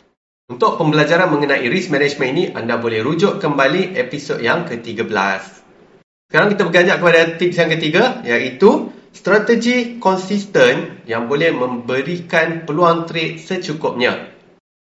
Untuk 0.49 0.81
pembelajaran 0.81 1.29
mengenai 1.29 1.69
risk 1.69 1.93
management 1.93 2.31
ini, 2.33 2.45
anda 2.57 2.81
boleh 2.81 3.05
rujuk 3.05 3.37
kembali 3.37 3.93
episod 4.01 4.41
yang 4.41 4.65
ke-13. 4.65 5.13
Sekarang 6.33 6.49
kita 6.49 6.65
berganjak 6.65 6.97
kepada 6.97 7.21
tips 7.37 7.57
yang 7.61 7.71
ketiga, 7.77 8.03
iaitu 8.25 8.89
strategi 9.13 10.01
konsisten 10.01 11.05
yang 11.05 11.29
boleh 11.29 11.53
memberikan 11.53 12.65
peluang 12.65 13.05
trade 13.05 13.37
secukupnya. 13.37 14.32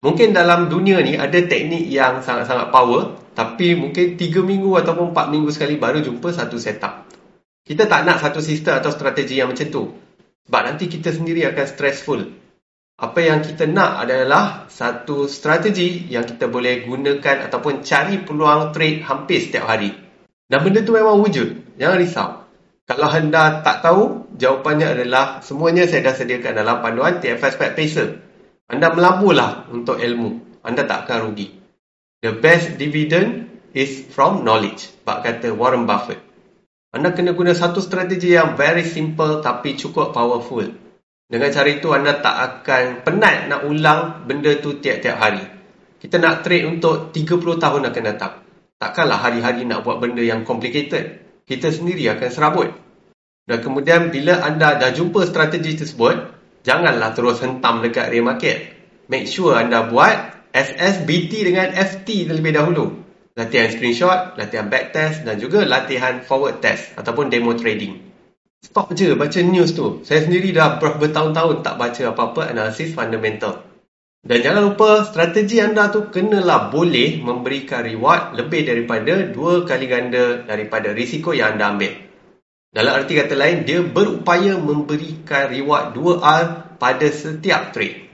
Mungkin 0.07 0.31
dalam 0.31 0.71
dunia 0.71 1.03
ni 1.03 1.19
ada 1.19 1.35
teknik 1.35 1.83
yang 1.91 2.23
sangat-sangat 2.23 2.71
power 2.71 3.27
Tapi 3.37 3.77
mungkin 3.77 4.17
3 4.17 4.41
minggu 4.41 4.71
ataupun 4.81 5.13
4 5.13 5.33
minggu 5.35 5.53
sekali 5.53 5.77
baru 5.77 6.01
jumpa 6.01 6.33
satu 6.33 6.57
setup. 6.57 7.05
Kita 7.67 7.85
tak 7.85 8.09
nak 8.09 8.25
satu 8.25 8.41
sistem 8.41 8.81
atau 8.81 8.89
strategi 8.89 9.37
yang 9.37 9.53
macam 9.53 9.69
tu. 9.69 9.93
Sebab 10.49 10.63
nanti 10.65 10.89
kita 10.89 11.13
sendiri 11.13 11.45
akan 11.45 11.67
stressful. 11.69 12.21
Apa 12.97 13.21
yang 13.21 13.45
kita 13.45 13.69
nak 13.69 14.09
adalah 14.09 14.73
satu 14.73 15.29
strategi 15.29 16.09
yang 16.09 16.25
kita 16.25 16.49
boleh 16.49 16.89
gunakan 16.89 17.45
ataupun 17.45 17.85
cari 17.85 18.25
peluang 18.25 18.73
trade 18.73 19.05
hampir 19.05 19.45
setiap 19.45 19.69
hari. 19.69 19.93
Dan 20.49 20.65
benda 20.65 20.81
tu 20.81 20.97
memang 20.97 21.21
wujud. 21.21 21.77
Jangan 21.77 21.99
risau. 22.01 22.31
Kalau 22.89 23.11
anda 23.13 23.61
tak 23.61 23.85
tahu, 23.85 24.33
jawapannya 24.33 24.97
adalah 24.97 25.45
semuanya 25.45 25.85
saya 25.85 26.09
dah 26.09 26.15
sediakan 26.17 26.57
dalam 26.57 26.81
panduan 26.81 27.21
TFS 27.21 27.61
Pet 27.61 27.77
Pacer. 27.77 28.09
Anda 28.67 28.91
melaburlah 28.91 29.71
untuk 29.71 30.03
ilmu. 30.03 30.59
Anda 30.67 30.83
tak 30.83 31.07
akan 31.07 31.31
rugi. 31.31 31.55
The 32.19 32.35
best 32.35 32.75
dividend 32.75 33.47
is 33.71 34.11
from 34.11 34.43
knowledge. 34.43 34.91
Pak 35.07 35.23
kata 35.23 35.55
Warren 35.55 35.87
Buffett. 35.87 36.19
Anda 36.91 37.15
kena 37.15 37.39
guna 37.39 37.55
satu 37.55 37.79
strategi 37.79 38.35
yang 38.35 38.59
very 38.59 38.83
simple 38.83 39.39
tapi 39.39 39.79
cukup 39.79 40.11
powerful. 40.11 40.67
Dengan 41.27 41.51
cara 41.55 41.69
itu 41.71 41.91
anda 41.95 42.19
tak 42.19 42.37
akan 42.39 43.07
penat 43.07 43.51
nak 43.51 43.67
ulang 43.71 44.27
benda 44.27 44.55
tu 44.59 44.83
tiap-tiap 44.83 45.15
hari. 45.19 45.45
Kita 46.03 46.19
nak 46.19 46.43
trade 46.43 46.67
untuk 46.67 47.15
30 47.15 47.39
tahun 47.63 47.83
akan 47.87 48.03
datang. 48.03 48.35
Takkanlah 48.83 49.19
hari-hari 49.23 49.63
nak 49.63 49.87
buat 49.87 50.03
benda 50.03 50.23
yang 50.27 50.43
complicated. 50.43 51.23
Kita 51.47 51.71
sendiri 51.71 52.11
akan 52.11 52.29
serabut. 52.31 52.69
Dan 53.47 53.63
kemudian 53.63 54.11
bila 54.11 54.43
anda 54.43 54.75
dah 54.75 54.91
jumpa 54.91 55.23
strategi 55.23 55.79
tersebut, 55.79 56.36
janganlah 56.67 57.15
terus 57.15 57.39
hentam 57.39 57.81
dekat 57.81 58.11
real 58.11 58.27
market. 58.27 58.75
Make 59.07 59.31
sure 59.31 59.55
anda 59.55 59.87
buat 59.87 60.51
SSBT 60.51 61.47
dengan 61.47 61.71
FT 61.71 62.27
terlebih 62.27 62.59
dahulu. 62.59 63.07
Latihan 63.39 63.71
screenshot, 63.71 64.35
latihan 64.35 64.67
backtest 64.67 65.23
dan 65.23 65.39
juga 65.39 65.63
latihan 65.63 66.25
forward 66.27 66.59
test 66.59 66.91
ataupun 66.99 67.31
demo 67.31 67.55
trading. 67.55 68.03
Stop 68.65 68.97
je 68.99 69.15
baca 69.15 69.41
news 69.47 69.79
tu. 69.79 70.03
Saya 70.03 70.27
sendiri 70.27 70.51
dah 70.51 70.83
bertahun-tahun 70.83 71.63
tak 71.63 71.77
baca 71.79 72.03
apa-apa 72.11 72.51
analisis 72.51 72.97
fundamental. 72.97 73.63
Dan 74.27 74.43
jangan 74.43 74.75
lupa 74.75 75.07
strategi 75.07 75.63
anda 75.63 75.87
tu 75.87 76.11
kenalah 76.11 76.73
boleh 76.75 77.23
memberikan 77.23 77.87
reward 77.87 78.35
lebih 78.35 78.67
daripada 78.67 79.23
dua 79.31 79.63
kali 79.63 79.87
ganda 79.87 80.43
daripada 80.43 80.91
risiko 80.91 81.31
yang 81.31 81.55
anda 81.55 81.79
ambil. 81.79 82.06
Dalam 82.75 82.93
arti 83.03 83.15
kata 83.15 83.35
lain, 83.39 83.63
dia 83.63 83.81
berupaya 83.81 84.59
memberikan 84.59 85.49
reward 85.49 85.95
2R 85.95 86.45
pada 86.77 87.07
setiap 87.09 87.71
trade. 87.73 88.07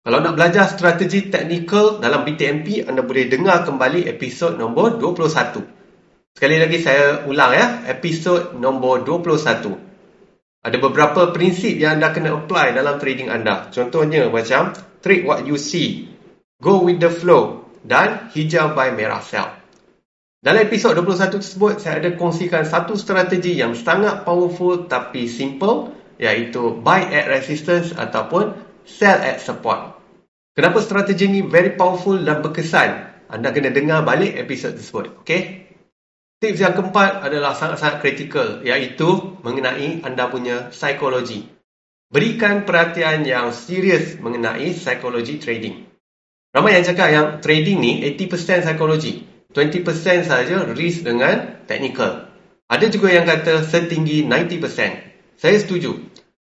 Kalau 0.00 0.24
nak 0.24 0.32
belajar 0.32 0.64
strategi 0.64 1.28
teknikal 1.28 2.00
dalam 2.00 2.24
BTMP, 2.24 2.88
anda 2.88 3.04
boleh 3.04 3.28
dengar 3.28 3.68
kembali 3.68 4.08
episod 4.08 4.56
nombor 4.56 4.96
21. 4.96 5.60
Sekali 6.32 6.56
lagi 6.56 6.80
saya 6.80 7.28
ulang 7.28 7.52
ya, 7.52 7.66
episod 7.84 8.56
nombor 8.56 9.04
21. 9.04 9.76
Ada 10.64 10.76
beberapa 10.80 11.36
prinsip 11.36 11.76
yang 11.76 12.00
anda 12.00 12.16
kena 12.16 12.32
apply 12.32 12.72
dalam 12.72 12.96
trading 12.96 13.28
anda. 13.28 13.68
Contohnya 13.68 14.24
macam 14.32 14.72
trade 15.04 15.28
what 15.28 15.44
you 15.44 15.60
see, 15.60 16.08
go 16.64 16.80
with 16.80 16.96
the 16.96 17.12
flow 17.12 17.68
dan 17.84 18.32
hijau 18.32 18.72
by 18.72 18.96
merah 18.96 19.20
sell. 19.20 19.59
Dalam 20.40 20.64
episod 20.64 20.96
21 20.96 21.36
tersebut, 21.36 21.84
saya 21.84 22.00
ada 22.00 22.16
kongsikan 22.16 22.64
satu 22.64 22.96
strategi 22.96 23.60
yang 23.60 23.76
sangat 23.76 24.24
powerful 24.24 24.88
tapi 24.88 25.28
simple 25.28 25.92
iaitu 26.16 26.80
buy 26.80 27.04
at 27.12 27.28
resistance 27.28 27.92
ataupun 27.92 28.56
sell 28.88 29.20
at 29.20 29.44
support. 29.44 30.00
Kenapa 30.56 30.80
strategi 30.80 31.28
ini 31.28 31.44
very 31.44 31.76
powerful 31.76 32.16
dan 32.16 32.40
berkesan? 32.40 33.12
Anda 33.28 33.52
kena 33.52 33.68
dengar 33.68 34.00
balik 34.00 34.32
episod 34.40 34.72
tersebut. 34.72 35.20
Okay? 35.28 35.68
Tips 36.40 36.56
yang 36.56 36.72
keempat 36.72 37.20
adalah 37.20 37.52
sangat-sangat 37.52 38.00
kritikal 38.00 38.64
iaitu 38.64 39.36
mengenai 39.44 40.00
anda 40.00 40.24
punya 40.32 40.72
psikologi. 40.72 41.52
Berikan 42.08 42.64
perhatian 42.64 43.28
yang 43.28 43.52
serius 43.52 44.16
mengenai 44.16 44.72
psikologi 44.72 45.36
trading. 45.36 45.84
Ramai 46.56 46.80
yang 46.80 46.84
cakap 46.88 47.08
yang 47.12 47.28
trading 47.44 47.76
ni 47.76 47.92
80% 48.16 48.64
psikologi, 48.64 49.29
20% 49.50 49.86
saja 50.26 50.56
risk 50.74 51.02
dengan 51.02 51.62
technical. 51.66 52.30
Ada 52.70 52.86
juga 52.86 53.10
yang 53.10 53.26
kata 53.26 53.66
setinggi 53.66 54.22
90%. 54.26 55.38
Saya 55.40 55.56
setuju. 55.58 55.98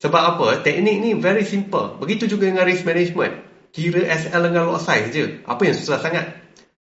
Sebab 0.04 0.22
apa? 0.36 0.60
Teknik 0.60 0.96
ni 1.00 1.10
very 1.16 1.46
simple. 1.46 1.96
Begitu 1.96 2.28
juga 2.36 2.52
dengan 2.52 2.68
risk 2.68 2.84
management. 2.84 3.48
Kira 3.72 4.04
SL 4.04 4.52
dengan 4.52 4.68
lot 4.68 4.82
size 4.84 5.08
je. 5.14 5.24
Apa 5.48 5.62
yang 5.64 5.76
susah 5.78 6.02
sangat? 6.02 6.36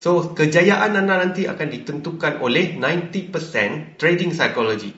So, 0.04 0.36
kejayaan 0.36 0.92
anda 0.92 1.16
nanti 1.16 1.48
akan 1.48 1.72
ditentukan 1.72 2.44
oleh 2.44 2.76
90% 2.76 3.96
trading 3.96 4.36
psychology. 4.36 4.92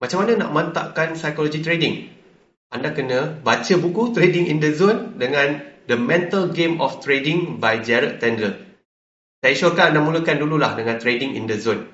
Macam 0.00 0.24
mana 0.24 0.40
nak 0.40 0.50
mantapkan 0.56 1.12
psychology 1.12 1.60
trading? 1.60 2.08
Anda 2.70 2.94
kena 2.94 3.42
baca 3.42 3.74
buku 3.76 4.14
Trading 4.14 4.46
in 4.46 4.62
the 4.62 4.70
Zone 4.72 5.18
dengan 5.18 5.60
The 5.90 5.98
Mental 5.98 6.54
Game 6.54 6.78
of 6.78 7.02
Trading 7.02 7.58
by 7.58 7.82
Jared 7.82 8.22
Tendler. 8.22 8.69
Saya 9.40 9.56
syorkan 9.56 9.96
anda 9.96 10.04
mulakan 10.04 10.36
dululah 10.36 10.76
dengan 10.76 11.00
Trading 11.00 11.32
in 11.32 11.48
the 11.48 11.56
Zone. 11.56 11.88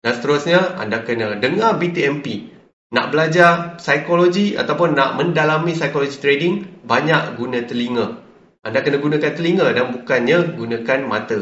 Dan 0.00 0.16
seterusnya, 0.16 0.80
anda 0.80 1.04
kena 1.04 1.36
dengar 1.36 1.76
BTMP. 1.76 2.48
Nak 2.88 3.12
belajar 3.12 3.76
psikologi 3.76 4.56
ataupun 4.56 4.96
nak 4.96 5.20
mendalami 5.20 5.76
psikologi 5.76 6.16
trading, 6.16 6.80
banyak 6.88 7.36
guna 7.36 7.60
telinga. 7.68 8.24
Anda 8.64 8.80
kena 8.80 9.04
gunakan 9.04 9.32
telinga 9.36 9.68
dan 9.76 9.92
bukannya 9.92 10.56
gunakan 10.56 11.00
mata. 11.04 11.38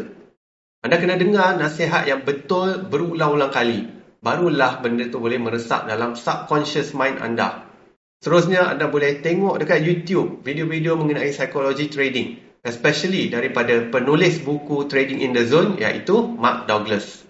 Anda 0.82 0.96
kena 0.98 1.14
dengar 1.14 1.54
nasihat 1.54 2.10
yang 2.10 2.26
betul 2.26 2.82
berulang-ulang 2.90 3.54
kali. 3.54 3.86
Barulah 4.18 4.82
benda 4.82 5.06
tu 5.06 5.22
boleh 5.22 5.38
meresap 5.38 5.86
dalam 5.86 6.18
subconscious 6.18 6.90
mind 6.98 7.22
anda. 7.22 7.70
Seterusnya, 8.18 8.66
anda 8.66 8.90
boleh 8.90 9.22
tengok 9.22 9.62
dekat 9.62 9.86
YouTube 9.86 10.42
video-video 10.42 10.98
mengenai 10.98 11.30
psikologi 11.30 11.86
trading. 11.86 12.45
Especially 12.66 13.30
daripada 13.30 13.78
penulis 13.86 14.42
buku 14.42 14.90
Trading 14.90 15.22
in 15.22 15.30
the 15.30 15.46
Zone 15.46 15.78
iaitu 15.78 16.18
Mark 16.34 16.66
Douglas. 16.66 17.22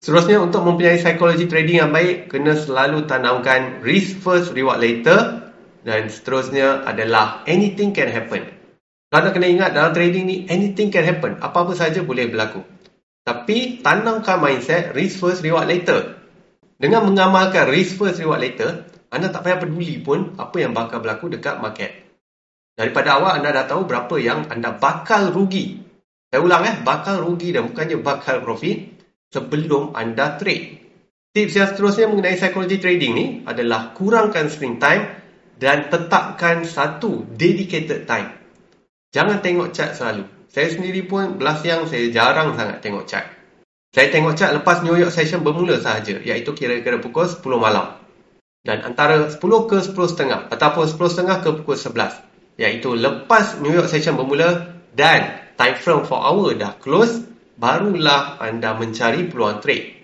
Seterusnya, 0.00 0.40
untuk 0.40 0.64
mempunyai 0.64 0.96
psikologi 0.96 1.44
trading 1.44 1.84
yang 1.84 1.92
baik, 1.92 2.32
kena 2.32 2.56
selalu 2.56 3.04
tanamkan 3.04 3.84
risk 3.84 4.24
first, 4.24 4.56
reward 4.56 4.80
later. 4.80 5.52
Dan 5.84 6.08
seterusnya 6.08 6.88
adalah 6.88 7.44
anything 7.44 7.92
can 7.92 8.08
happen. 8.08 8.48
Anda 9.12 9.36
kena 9.36 9.52
ingat 9.52 9.76
dalam 9.76 9.92
trading 9.92 10.24
ni, 10.24 10.36
anything 10.48 10.88
can 10.88 11.04
happen. 11.04 11.36
Apa-apa 11.44 11.76
saja 11.76 12.00
boleh 12.00 12.32
berlaku. 12.32 12.64
Tapi 13.28 13.84
tanamkan 13.84 14.40
mindset 14.40 14.96
risk 14.96 15.20
first 15.20 15.44
reward 15.44 15.68
later. 15.68 16.16
Dengan 16.80 17.04
mengamalkan 17.04 17.68
risk 17.68 18.00
first 18.00 18.24
reward 18.24 18.40
later, 18.40 18.88
anda 19.12 19.28
tak 19.28 19.44
payah 19.44 19.60
peduli 19.60 20.00
pun 20.00 20.32
apa 20.40 20.56
yang 20.64 20.72
bakal 20.72 21.04
berlaku 21.04 21.28
dekat 21.28 21.60
market. 21.60 22.09
Daripada 22.80 23.20
awal 23.20 23.44
anda 23.44 23.52
dah 23.52 23.68
tahu 23.68 23.84
berapa 23.84 24.16
yang 24.16 24.48
anda 24.48 24.72
bakal 24.72 25.36
rugi. 25.36 25.84
Saya 26.32 26.40
ulang 26.40 26.64
eh, 26.64 26.80
bakal 26.80 27.20
rugi 27.20 27.52
dan 27.52 27.68
bukannya 27.68 28.00
bakal 28.00 28.40
profit 28.40 28.96
sebelum 29.28 29.92
anda 29.92 30.40
trade. 30.40 30.80
Tips 31.36 31.60
yang 31.60 31.68
seterusnya 31.68 32.08
mengenai 32.08 32.40
psikologi 32.40 32.80
trading 32.80 33.12
ni 33.12 33.26
adalah 33.44 33.92
kurangkan 33.92 34.48
screen 34.48 34.80
time 34.80 35.12
dan 35.60 35.92
tetapkan 35.92 36.64
satu 36.64 37.28
dedicated 37.36 38.08
time. 38.08 38.32
Jangan 39.12 39.44
tengok 39.44 39.76
chart 39.76 39.92
selalu. 40.00 40.24
Saya 40.48 40.72
sendiri 40.72 41.04
pun 41.04 41.36
belah 41.36 41.60
siang 41.60 41.84
saya 41.84 42.08
jarang 42.08 42.56
sangat 42.56 42.80
tengok 42.80 43.04
chart. 43.04 43.28
Saya 43.92 44.08
tengok 44.08 44.40
chart 44.40 44.56
lepas 44.56 44.80
New 44.80 44.96
York 44.96 45.12
session 45.12 45.44
bermula 45.44 45.76
sahaja 45.84 46.16
iaitu 46.16 46.56
kira-kira 46.56 46.96
pukul 46.96 47.28
10 47.28 47.44
malam. 47.60 47.92
Dan 48.64 48.80
antara 48.88 49.28
10 49.28 49.36
ke 49.68 49.84
10.30 49.84 50.48
ataupun 50.48 50.84
10.30 50.88 51.44
ke 51.44 51.48
pukul 51.60 51.76
11 51.76 52.29
iaitu 52.60 52.92
lepas 52.92 53.56
New 53.64 53.72
York 53.72 53.88
session 53.88 54.20
bermula 54.20 54.76
dan 54.92 55.48
time 55.56 55.76
frame 55.80 56.04
for 56.04 56.20
hour 56.20 56.52
dah 56.52 56.76
close 56.76 57.24
barulah 57.56 58.36
anda 58.36 58.76
mencari 58.76 59.32
peluang 59.32 59.64
trade. 59.64 59.96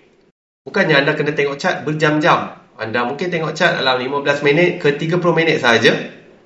Bukannya 0.65 1.05
anda 1.05 1.13
kena 1.13 1.37
tengok 1.37 1.61
chart 1.61 1.85
berjam-jam. 1.85 2.57
Anda 2.77 3.05
mungkin 3.05 3.29
tengok 3.29 3.53
chart 3.53 3.77
dalam 3.77 4.01
15 4.01 4.41
minit 4.41 4.81
ke 4.81 4.97
30 4.97 5.21
minit 5.37 5.61
sahaja 5.61 5.93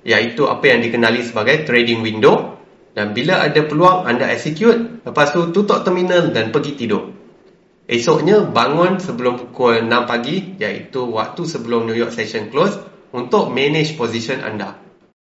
iaitu 0.04 0.44
apa 0.44 0.64
yang 0.68 0.84
dikenali 0.84 1.24
sebagai 1.24 1.64
trading 1.64 2.04
window 2.04 2.60
dan 2.92 3.16
bila 3.16 3.40
ada 3.40 3.64
peluang 3.64 4.04
anda 4.04 4.28
execute, 4.28 5.00
lepas 5.04 5.32
tu 5.32 5.48
tutup 5.48 5.80
terminal 5.80 6.28
dan 6.28 6.52
pergi 6.52 6.76
tidur. 6.76 7.08
Esoknya 7.88 8.44
bangun 8.44 9.00
sebelum 9.00 9.40
pukul 9.40 9.84
6 9.84 9.88
pagi 10.04 10.60
iaitu 10.60 11.08
waktu 11.08 11.42
sebelum 11.48 11.88
New 11.88 11.96
York 11.96 12.12
session 12.12 12.52
close 12.52 12.76
untuk 13.16 13.48
manage 13.48 13.96
position 13.96 14.44
anda. 14.44 14.76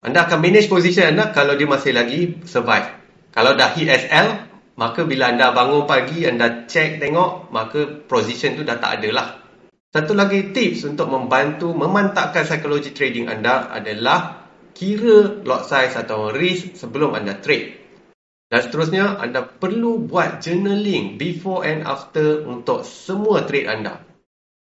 Anda 0.04 0.28
akan 0.28 0.44
manage 0.44 0.68
position 0.68 1.16
anda 1.16 1.32
kalau 1.32 1.56
dia 1.56 1.64
masih 1.64 1.96
lagi 1.96 2.44
survive. 2.44 2.92
Kalau 3.32 3.56
dah 3.56 3.72
hit 3.72 3.88
SL, 3.88 4.52
maka 4.76 5.08
bila 5.08 5.32
anda 5.32 5.56
bangun 5.56 5.88
pagi 5.88 6.28
anda 6.28 6.68
check 6.68 7.00
tengok, 7.00 7.48
maka 7.56 8.04
position 8.04 8.60
tu 8.60 8.68
dah 8.68 8.76
tak 8.84 9.00
ada 9.00 9.10
lah. 9.16 9.28
Satu 9.96 10.12
lagi 10.12 10.52
tips 10.52 10.84
untuk 10.84 11.08
membantu 11.08 11.72
memantapkan 11.72 12.44
psikologi 12.44 12.92
trading 12.92 13.32
anda 13.32 13.72
adalah 13.72 14.44
kira 14.76 15.40
lot 15.46 15.64
size 15.64 15.96
atau 15.96 16.36
risk 16.36 16.76
sebelum 16.76 17.16
anda 17.16 17.40
trade. 17.40 17.80
Dan 18.52 18.60
seterusnya, 18.60 19.24
anda 19.24 19.42
perlu 19.48 20.04
buat 20.04 20.44
journaling 20.44 21.16
before 21.16 21.64
and 21.64 21.88
after 21.88 22.44
untuk 22.44 22.84
semua 22.84 23.48
trade 23.48 23.72
anda. 23.72 24.04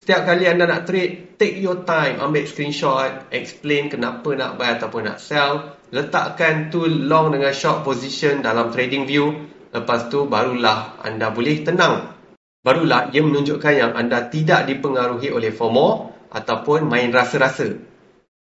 Setiap 0.03 0.27
kali 0.27 0.51
anda 0.51 0.67
nak 0.67 0.83
trade, 0.91 1.39
take 1.39 1.63
your 1.63 1.87
time, 1.87 2.19
ambil 2.19 2.43
screenshot, 2.43 3.31
explain 3.31 3.87
kenapa 3.87 4.35
nak 4.35 4.59
buy 4.59 4.75
ataupun 4.75 5.07
nak 5.07 5.23
sell, 5.23 5.79
letakkan 5.95 6.75
tu 6.75 6.91
long 6.91 7.31
dengan 7.31 7.55
short 7.55 7.87
position 7.87 8.43
dalam 8.43 8.75
trading 8.75 9.07
view, 9.07 9.31
lepas 9.71 10.11
tu 10.11 10.27
barulah 10.27 10.99
anda 11.07 11.31
boleh 11.31 11.63
tenang. 11.63 12.19
Barulah 12.67 13.15
ia 13.15 13.23
menunjukkan 13.23 13.75
yang 13.79 13.95
anda 13.95 14.27
tidak 14.27 14.67
dipengaruhi 14.67 15.31
oleh 15.31 15.55
FOMO 15.55 16.11
ataupun 16.35 16.83
main 16.91 17.15
rasa-rasa. 17.15 17.71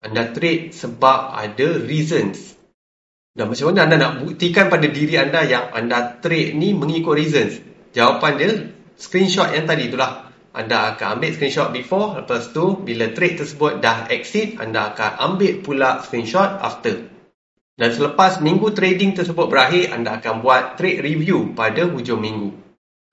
Anda 0.02 0.34
trade 0.34 0.74
sebab 0.74 1.38
ada 1.38 1.78
reasons. 1.78 2.58
Dan 3.38 3.54
macam 3.54 3.70
mana 3.70 3.86
anda 3.86 3.96
nak 4.02 4.14
buktikan 4.26 4.66
pada 4.66 4.90
diri 4.90 5.14
anda 5.14 5.46
yang 5.46 5.70
anda 5.78 6.18
trade 6.26 6.58
ni 6.58 6.74
mengikut 6.74 7.14
reasons? 7.14 7.62
Jawapan 7.94 8.32
dia 8.42 8.50
screenshot 8.98 9.54
yang 9.54 9.70
tadi 9.70 9.94
itulah. 9.94 10.31
Anda 10.52 10.92
akan 10.92 11.16
ambil 11.16 11.32
screenshot 11.32 11.72
before, 11.72 12.20
lepas 12.20 12.52
tu 12.52 12.76
bila 12.84 13.16
trade 13.16 13.40
tersebut 13.40 13.80
dah 13.80 14.12
exit, 14.12 14.60
anda 14.60 14.92
akan 14.92 15.12
ambil 15.16 15.64
pula 15.64 16.04
screenshot 16.04 16.60
after. 16.60 17.08
Dan 17.80 17.90
selepas 17.96 18.44
minggu 18.44 18.76
trading 18.76 19.16
tersebut 19.16 19.48
berakhir, 19.48 19.96
anda 19.96 20.20
akan 20.20 20.44
buat 20.44 20.76
trade 20.76 21.00
review 21.00 21.56
pada 21.56 21.88
hujung 21.88 22.20
minggu. 22.20 22.52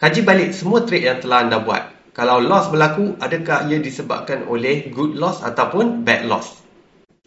Kaji 0.03 0.27
balik 0.27 0.51
semua 0.51 0.83
trade 0.83 1.07
yang 1.07 1.23
telah 1.23 1.47
anda 1.47 1.63
buat. 1.63 2.11
Kalau 2.11 2.43
loss 2.43 2.75
berlaku, 2.75 3.15
adakah 3.23 3.71
ia 3.71 3.79
disebabkan 3.79 4.51
oleh 4.51 4.91
good 4.91 5.15
loss 5.15 5.39
ataupun 5.39 6.03
bad 6.03 6.27
loss? 6.27 6.59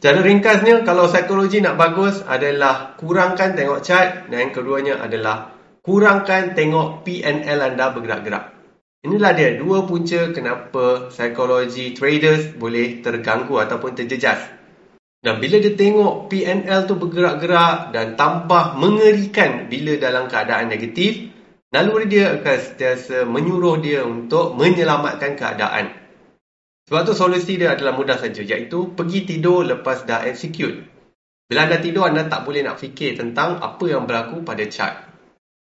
Cara 0.04 0.20
ringkasnya, 0.20 0.84
kalau 0.84 1.08
psikologi 1.08 1.64
nak 1.64 1.80
bagus 1.80 2.20
adalah 2.28 3.00
kurangkan 3.00 3.56
tengok 3.56 3.80
chart 3.80 4.28
dan 4.28 4.50
yang 4.50 4.52
keduanya 4.52 5.00
adalah 5.00 5.56
kurangkan 5.80 6.52
tengok 6.52 7.08
PNL 7.08 7.60
anda 7.64 7.96
bergerak-gerak. 7.96 8.61
Inilah 9.02 9.34
dia 9.34 9.58
dua 9.58 9.90
punca 9.90 10.30
kenapa 10.30 11.10
psikologi 11.10 11.98
traders 11.98 12.54
boleh 12.54 13.02
terganggu 13.02 13.58
ataupun 13.58 13.98
terjejas. 13.98 14.38
Dan 15.22 15.42
bila 15.42 15.58
dia 15.58 15.74
tengok 15.74 16.30
PNL 16.30 16.86
tu 16.86 16.98
bergerak-gerak 17.02 17.98
dan 17.98 18.14
tambah 18.14 18.78
mengerikan 18.78 19.66
bila 19.70 19.98
dalam 19.98 20.30
keadaan 20.30 20.70
negatif, 20.70 21.34
naluri 21.74 22.10
dia 22.14 22.38
akan 22.38 22.58
sentiasa 22.62 23.26
menyuruh 23.26 23.82
dia 23.82 24.06
untuk 24.06 24.54
menyelamatkan 24.54 25.34
keadaan. 25.34 25.98
Sebab 26.86 27.02
tu 27.02 27.14
solusi 27.18 27.58
dia 27.58 27.74
adalah 27.74 27.98
mudah 27.98 28.22
saja 28.22 28.42
iaitu 28.46 28.94
pergi 28.94 29.26
tidur 29.26 29.66
lepas 29.66 30.06
dah 30.06 30.30
execute. 30.30 30.78
Bila 31.50 31.66
anda 31.66 31.82
tidur 31.82 32.06
anda 32.06 32.30
tak 32.30 32.46
boleh 32.46 32.62
nak 32.62 32.78
fikir 32.78 33.18
tentang 33.18 33.58
apa 33.66 33.86
yang 33.90 34.06
berlaku 34.06 34.46
pada 34.46 34.62
chart. 34.70 35.11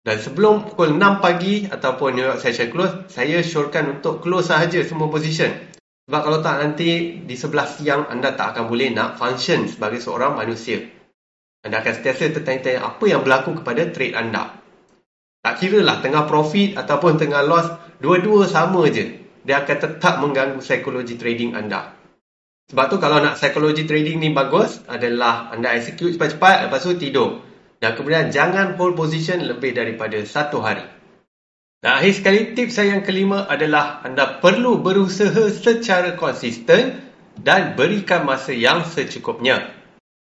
Dan 0.02 0.18
sebelum 0.18 0.66
pukul 0.66 0.98
6 0.98 1.22
pagi 1.22 1.70
ataupun 1.70 2.18
New 2.18 2.26
York 2.26 2.42
session 2.42 2.74
close, 2.74 3.06
saya 3.06 3.38
syorkan 3.46 3.98
untuk 3.98 4.18
close 4.18 4.50
sahaja 4.50 4.82
semua 4.82 5.06
position. 5.06 5.54
Sebab 6.10 6.20
kalau 6.26 6.38
tak 6.42 6.58
nanti 6.58 7.22
di 7.22 7.34
sebelah 7.38 7.70
siang 7.70 8.10
anda 8.10 8.34
tak 8.34 8.58
akan 8.58 8.66
boleh 8.66 8.90
nak 8.90 9.14
function 9.14 9.70
sebagai 9.70 10.02
seorang 10.02 10.34
manusia. 10.34 10.82
Anda 11.62 11.78
akan 11.78 11.92
sentiasa 12.02 12.34
tertanya-tanya 12.34 12.82
apa 12.82 13.04
yang 13.06 13.22
berlaku 13.22 13.62
kepada 13.62 13.86
trade 13.94 14.18
anda. 14.18 14.58
Tak 15.46 15.62
kira 15.62 15.78
lah 15.86 16.02
tengah 16.02 16.26
profit 16.26 16.74
ataupun 16.74 17.22
tengah 17.22 17.46
loss, 17.46 17.70
dua-dua 18.02 18.50
sama 18.50 18.82
je 18.90 19.22
dia 19.42 19.62
akan 19.62 19.76
tetap 19.78 20.22
mengganggu 20.22 20.62
psikologi 20.62 21.18
trading 21.18 21.58
anda. 21.58 21.98
Sebab 22.70 22.86
tu 22.90 22.96
kalau 23.02 23.18
nak 23.18 23.38
psikologi 23.38 23.84
trading 23.86 24.22
ni 24.22 24.30
bagus 24.30 24.82
adalah 24.86 25.50
anda 25.50 25.74
execute 25.74 26.14
cepat-cepat 26.14 26.70
lepas 26.70 26.80
tu 26.82 26.94
tidur. 26.94 27.42
Dan 27.82 27.98
kemudian 27.98 28.30
jangan 28.30 28.78
hold 28.78 28.94
position 28.94 29.42
lebih 29.42 29.74
daripada 29.74 30.14
satu 30.22 30.62
hari. 30.62 30.86
Dan 31.82 31.98
akhir 31.98 32.22
sekali 32.22 32.54
tips 32.54 32.78
saya 32.78 32.94
yang 32.94 33.02
kelima 33.02 33.42
adalah 33.50 34.06
anda 34.06 34.38
perlu 34.38 34.78
berusaha 34.78 35.50
secara 35.50 36.14
konsisten 36.14 37.02
dan 37.34 37.74
berikan 37.74 38.22
masa 38.22 38.54
yang 38.54 38.86
secukupnya. 38.86 39.74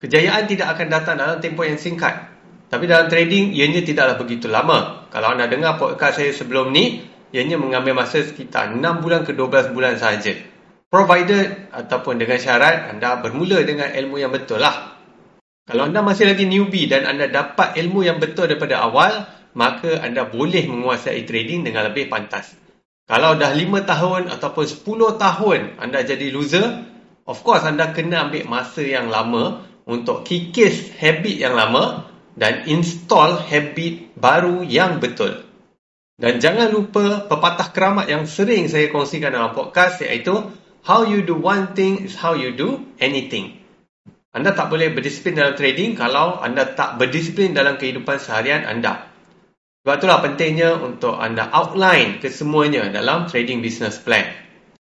Kejayaan 0.01 0.49
tidak 0.49 0.73
akan 0.73 0.87
datang 0.89 1.15
dalam 1.21 1.37
tempoh 1.45 1.61
yang 1.61 1.77
singkat. 1.77 2.33
Tapi 2.73 2.89
dalam 2.89 3.05
trading, 3.05 3.53
ianya 3.53 3.85
tidaklah 3.85 4.17
begitu 4.17 4.49
lama. 4.49 5.05
Kalau 5.13 5.37
anda 5.37 5.45
dengar 5.45 5.77
podcast 5.77 6.17
saya 6.17 6.33
sebelum 6.33 6.73
ni, 6.73 7.05
ianya 7.29 7.61
mengambil 7.61 8.01
masa 8.01 8.25
sekitar 8.25 8.73
6 8.73 8.81
bulan 8.81 9.21
ke 9.21 9.37
12 9.37 9.77
bulan 9.77 9.93
sahaja. 10.01 10.33
Provided 10.89 11.69
ataupun 11.69 12.17
dengan 12.17 12.41
syarat 12.41 12.89
anda 12.89 13.21
bermula 13.21 13.61
dengan 13.61 13.93
ilmu 13.93 14.17
yang 14.17 14.33
betul 14.33 14.57
lah. 14.57 15.02
Kalau 15.63 15.87
anda 15.87 16.03
masih 16.03 16.27
lagi 16.27 16.43
newbie 16.43 16.91
dan 16.91 17.07
anda 17.07 17.31
dapat 17.31 17.79
ilmu 17.79 18.03
yang 18.03 18.19
betul 18.19 18.51
daripada 18.51 18.83
awal, 18.83 19.31
maka 19.55 20.03
anda 20.03 20.27
boleh 20.27 20.67
menguasai 20.67 21.23
trading 21.23 21.63
dengan 21.63 21.87
lebih 21.87 22.11
pantas. 22.11 22.51
Kalau 23.07 23.39
dah 23.39 23.55
5 23.55 23.83
tahun 23.87 24.21
ataupun 24.27 24.65
10 24.67 25.15
tahun 25.15 25.59
anda 25.79 26.03
jadi 26.03 26.35
loser, 26.35 26.67
of 27.23 27.39
course 27.47 27.63
anda 27.63 27.95
kena 27.95 28.27
ambil 28.27 28.43
masa 28.43 28.83
yang 28.83 29.07
lama 29.07 29.63
untuk 29.87 30.27
kikis 30.27 30.99
habit 30.99 31.39
yang 31.39 31.55
lama 31.55 32.11
dan 32.35 32.67
install 32.67 33.39
habit 33.39 34.19
baru 34.19 34.67
yang 34.67 34.99
betul. 34.99 35.47
Dan 36.19 36.43
jangan 36.43 36.75
lupa 36.75 37.23
pepatah 37.23 37.71
keramat 37.71 38.11
yang 38.11 38.27
sering 38.27 38.67
saya 38.67 38.91
kongsikan 38.91 39.31
dalam 39.31 39.55
podcast 39.55 40.03
iaitu 40.03 40.43
How 40.83 41.07
you 41.07 41.23
do 41.23 41.39
one 41.39 41.71
thing 41.71 42.03
is 42.03 42.19
how 42.19 42.35
you 42.35 42.51
do 42.51 42.83
anything. 42.99 43.62
Anda 44.33 44.57
tak 44.57 44.73
boleh 44.73 44.89
berdisiplin 44.89 45.37
dalam 45.37 45.53
trading 45.53 45.93
kalau 45.93 46.41
anda 46.41 46.65
tak 46.65 46.97
berdisiplin 46.97 47.53
dalam 47.53 47.77
kehidupan 47.77 48.17
seharian 48.17 48.65
anda. 48.65 49.05
Sebab 49.85 50.01
itulah 50.01 50.19
pentingnya 50.25 50.79
untuk 50.81 51.21
anda 51.21 51.53
outline 51.53 52.17
kesemuanya 52.17 52.89
dalam 52.89 53.29
trading 53.29 53.61
business 53.61 54.01
plan. 54.01 54.25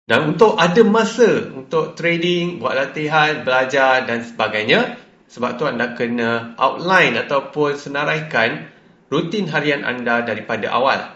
Dan 0.05 0.35
untuk 0.35 0.59
ada 0.59 0.83
masa 0.85 1.49
untuk 1.49 1.97
trading, 1.97 2.61
buat 2.61 2.75
latihan, 2.77 3.41
belajar 3.41 4.05
dan 4.05 4.21
sebagainya, 4.21 4.99
sebab 5.31 5.57
tu 5.57 5.65
anda 5.65 5.97
kena 5.97 6.53
outline 6.61 7.17
ataupun 7.17 7.73
senaraikan 7.79 8.69
rutin 9.09 9.49
harian 9.49 9.81
anda 9.81 10.21
daripada 10.21 10.69
awal. 10.69 11.09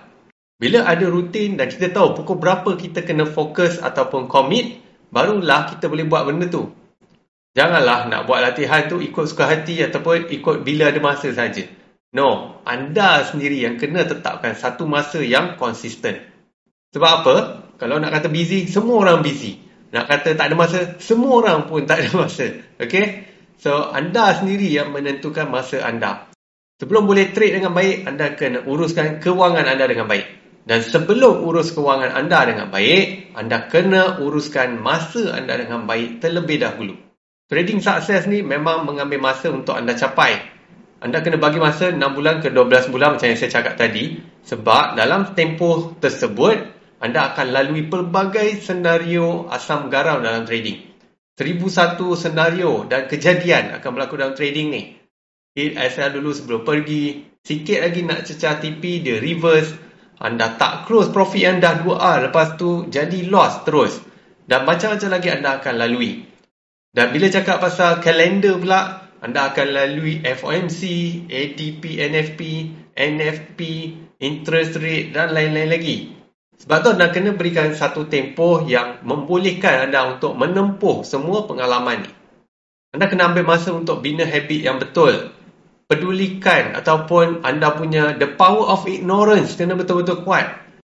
Bila 0.58 0.90
ada 0.90 1.06
rutin 1.06 1.54
dan 1.54 1.70
kita 1.70 1.94
tahu 1.94 2.18
pukul 2.18 2.42
berapa 2.42 2.74
kita 2.80 3.06
kena 3.06 3.30
fokus 3.30 3.78
ataupun 3.78 4.26
commit, 4.26 4.82
barulah 5.14 5.70
kita 5.70 5.86
boleh 5.86 6.08
buat 6.10 6.26
benda 6.26 6.50
tu. 6.50 6.74
Janganlah 7.58 8.06
nak 8.06 8.30
buat 8.30 8.46
latihan 8.46 8.86
tu 8.86 9.02
ikut 9.02 9.26
suka 9.26 9.50
hati 9.50 9.82
ataupun 9.82 10.30
ikut 10.30 10.62
bila 10.62 10.94
ada 10.94 11.02
masa 11.02 11.34
saja. 11.34 11.66
No, 12.14 12.62
anda 12.70 13.26
sendiri 13.26 13.66
yang 13.66 13.82
kena 13.82 14.06
tetapkan 14.06 14.54
satu 14.54 14.86
masa 14.86 15.26
yang 15.26 15.58
konsisten. 15.58 16.22
Sebab 16.94 17.12
apa? 17.26 17.36
Kalau 17.82 17.98
nak 17.98 18.14
kata 18.14 18.30
busy, 18.30 18.70
semua 18.70 19.02
orang 19.02 19.26
busy. 19.26 19.58
Nak 19.90 20.06
kata 20.06 20.38
tak 20.38 20.54
ada 20.54 20.56
masa, 20.56 21.02
semua 21.02 21.42
orang 21.42 21.66
pun 21.66 21.90
tak 21.90 22.06
ada 22.06 22.10
masa. 22.30 22.62
Okay? 22.78 23.26
So, 23.58 23.90
anda 23.90 24.38
sendiri 24.38 24.70
yang 24.70 24.94
menentukan 24.94 25.50
masa 25.50 25.82
anda. 25.82 26.30
Sebelum 26.78 27.10
boleh 27.10 27.34
trade 27.34 27.58
dengan 27.58 27.74
baik, 27.74 28.06
anda 28.06 28.38
kena 28.38 28.70
uruskan 28.70 29.18
kewangan 29.18 29.66
anda 29.66 29.90
dengan 29.90 30.06
baik. 30.06 30.30
Dan 30.62 30.86
sebelum 30.86 31.42
urus 31.42 31.74
kewangan 31.74 32.14
anda 32.14 32.46
dengan 32.46 32.70
baik, 32.70 33.34
anda 33.34 33.66
kena 33.66 34.22
uruskan 34.22 34.78
masa 34.78 35.34
anda 35.34 35.58
dengan 35.58 35.90
baik 35.90 36.22
terlebih 36.22 36.62
dahulu. 36.62 37.07
Trading 37.48 37.80
sukses 37.80 38.28
ni 38.28 38.44
memang 38.44 38.84
mengambil 38.84 39.24
masa 39.24 39.48
untuk 39.52 39.76
anda 39.80 39.96
capai. 39.96 40.40
Anda 41.00 41.24
kena 41.24 41.40
bagi 41.40 41.62
masa 41.62 41.96
6 41.96 42.00
bulan 42.12 42.44
ke 42.44 42.52
12 42.52 42.92
bulan 42.92 43.16
macam 43.16 43.28
yang 43.32 43.40
saya 43.40 43.52
cakap 43.52 43.80
tadi. 43.80 44.20
Sebab 44.44 45.00
dalam 45.00 45.32
tempoh 45.32 45.96
tersebut, 46.00 46.58
anda 47.00 47.32
akan 47.32 47.48
lalui 47.54 47.88
pelbagai 47.88 48.60
senario 48.60 49.48
asam 49.48 49.88
garam 49.88 50.20
dalam 50.20 50.44
trading. 50.44 50.84
1001 51.40 52.02
senario 52.18 52.84
dan 52.90 53.06
kejadian 53.06 53.78
akan 53.78 53.90
berlaku 53.94 54.18
dalam 54.18 54.34
trading 54.34 54.68
ni 54.74 54.98
hit 55.58 55.74
SL 55.74 56.22
dulu 56.22 56.30
sebelum 56.38 56.62
pergi. 56.62 57.26
Sikit 57.42 57.82
lagi 57.82 58.06
nak 58.06 58.30
cecah 58.30 58.62
TP, 58.62 59.02
dia 59.02 59.18
reverse. 59.18 59.74
Anda 60.22 60.54
tak 60.54 60.86
close 60.86 61.10
profit 61.10 61.42
yang 61.42 61.58
dah 61.58 61.82
2R. 61.82 62.30
Lepas 62.30 62.62
tu 62.62 62.86
jadi 62.86 63.26
loss 63.26 63.66
terus. 63.66 63.98
Dan 64.46 64.70
macam-macam 64.70 65.10
lagi 65.10 65.30
anda 65.34 65.58
akan 65.58 65.74
lalui. 65.82 66.22
Dan 66.98 67.14
bila 67.14 67.30
cakap 67.30 67.62
pasal 67.62 68.02
kalender 68.02 68.58
pula, 68.58 69.06
anda 69.22 69.54
akan 69.54 69.70
lalui 69.70 70.18
FOMC, 70.26 70.82
ATP, 71.30 72.02
NFP, 72.02 72.42
NFP, 72.98 73.60
interest 74.18 74.82
rate 74.82 75.14
dan 75.14 75.30
lain-lain 75.30 75.70
lagi. 75.70 75.98
Sebab 76.58 76.78
tu 76.82 76.90
anda 76.98 77.14
kena 77.14 77.38
berikan 77.38 77.70
satu 77.78 78.10
tempoh 78.10 78.66
yang 78.66 79.06
membolehkan 79.06 79.86
anda 79.86 80.10
untuk 80.10 80.34
menempuh 80.42 81.06
semua 81.06 81.46
pengalaman 81.46 82.02
ni. 82.02 82.12
Anda 82.98 83.06
kena 83.14 83.30
ambil 83.30 83.46
masa 83.46 83.78
untuk 83.78 84.02
bina 84.02 84.26
habit 84.26 84.66
yang 84.66 84.82
betul 84.82 85.38
pedulikan 85.86 86.74
ataupun 86.74 87.46
anda 87.46 87.78
punya 87.78 88.18
the 88.18 88.26
power 88.26 88.74
of 88.74 88.90
ignorance 88.90 89.54
kena 89.54 89.78
betul-betul 89.78 90.26
kuat. 90.26 90.50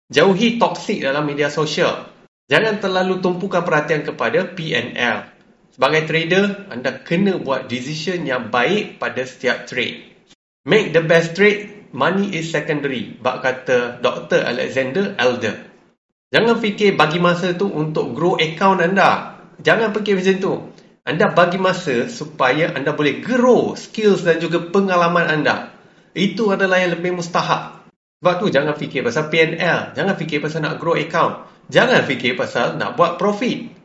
Jauhi 0.09 0.57
toksik 0.57 1.05
dalam 1.05 1.29
media 1.29 1.53
sosial. 1.53 2.09
Jangan 2.49 2.81
terlalu 2.81 3.21
tumpukan 3.21 3.61
perhatian 3.63 4.01
kepada 4.01 4.49
PNL. 4.49 5.40
Sebagai 5.81 6.13
trader, 6.13 6.69
anda 6.69 6.93
kena 6.93 7.41
buat 7.41 7.65
decision 7.73 8.29
yang 8.29 8.53
baik 8.53 9.01
pada 9.01 9.25
setiap 9.25 9.65
trade. 9.65 10.13
Make 10.69 10.93
the 10.93 11.01
best 11.01 11.33
trade 11.33 11.89
money 11.97 12.37
is 12.37 12.53
secondary. 12.53 13.17
Bak 13.17 13.41
kata 13.41 13.97
Dr. 14.05 14.45
Alexander 14.45 15.17
Elder. 15.17 15.57
Jangan 16.37 16.61
fikir 16.61 17.01
bagi 17.01 17.17
masa 17.17 17.57
tu 17.57 17.73
untuk 17.73 18.13
grow 18.13 18.37
account 18.37 18.85
anda. 18.85 19.41
Jangan 19.65 19.97
fikir 19.97 20.21
macam 20.21 20.37
tu. 20.37 20.53
Anda 21.09 21.33
bagi 21.33 21.57
masa 21.57 22.13
supaya 22.13 22.77
anda 22.77 22.93
boleh 22.93 23.25
grow 23.25 23.73
skills 23.73 24.29
dan 24.29 24.37
juga 24.37 24.61
pengalaman 24.61 25.33
anda. 25.33 25.73
Itu 26.13 26.53
adalah 26.53 26.77
yang 26.77 27.01
lebih 27.01 27.17
mustahak. 27.25 27.89
Sebab 28.21 28.35
tu 28.37 28.53
jangan 28.53 28.77
fikir 28.77 29.01
pasal 29.01 29.33
PNL. 29.33 29.97
Jangan 29.97 30.13
fikir 30.13 30.45
pasal 30.45 30.61
nak 30.61 30.77
grow 30.77 30.93
account. 30.93 31.49
Jangan 31.73 32.05
fikir 32.05 32.37
pasal 32.37 32.77
nak 32.77 33.01
buat 33.01 33.17
profit. 33.17 33.80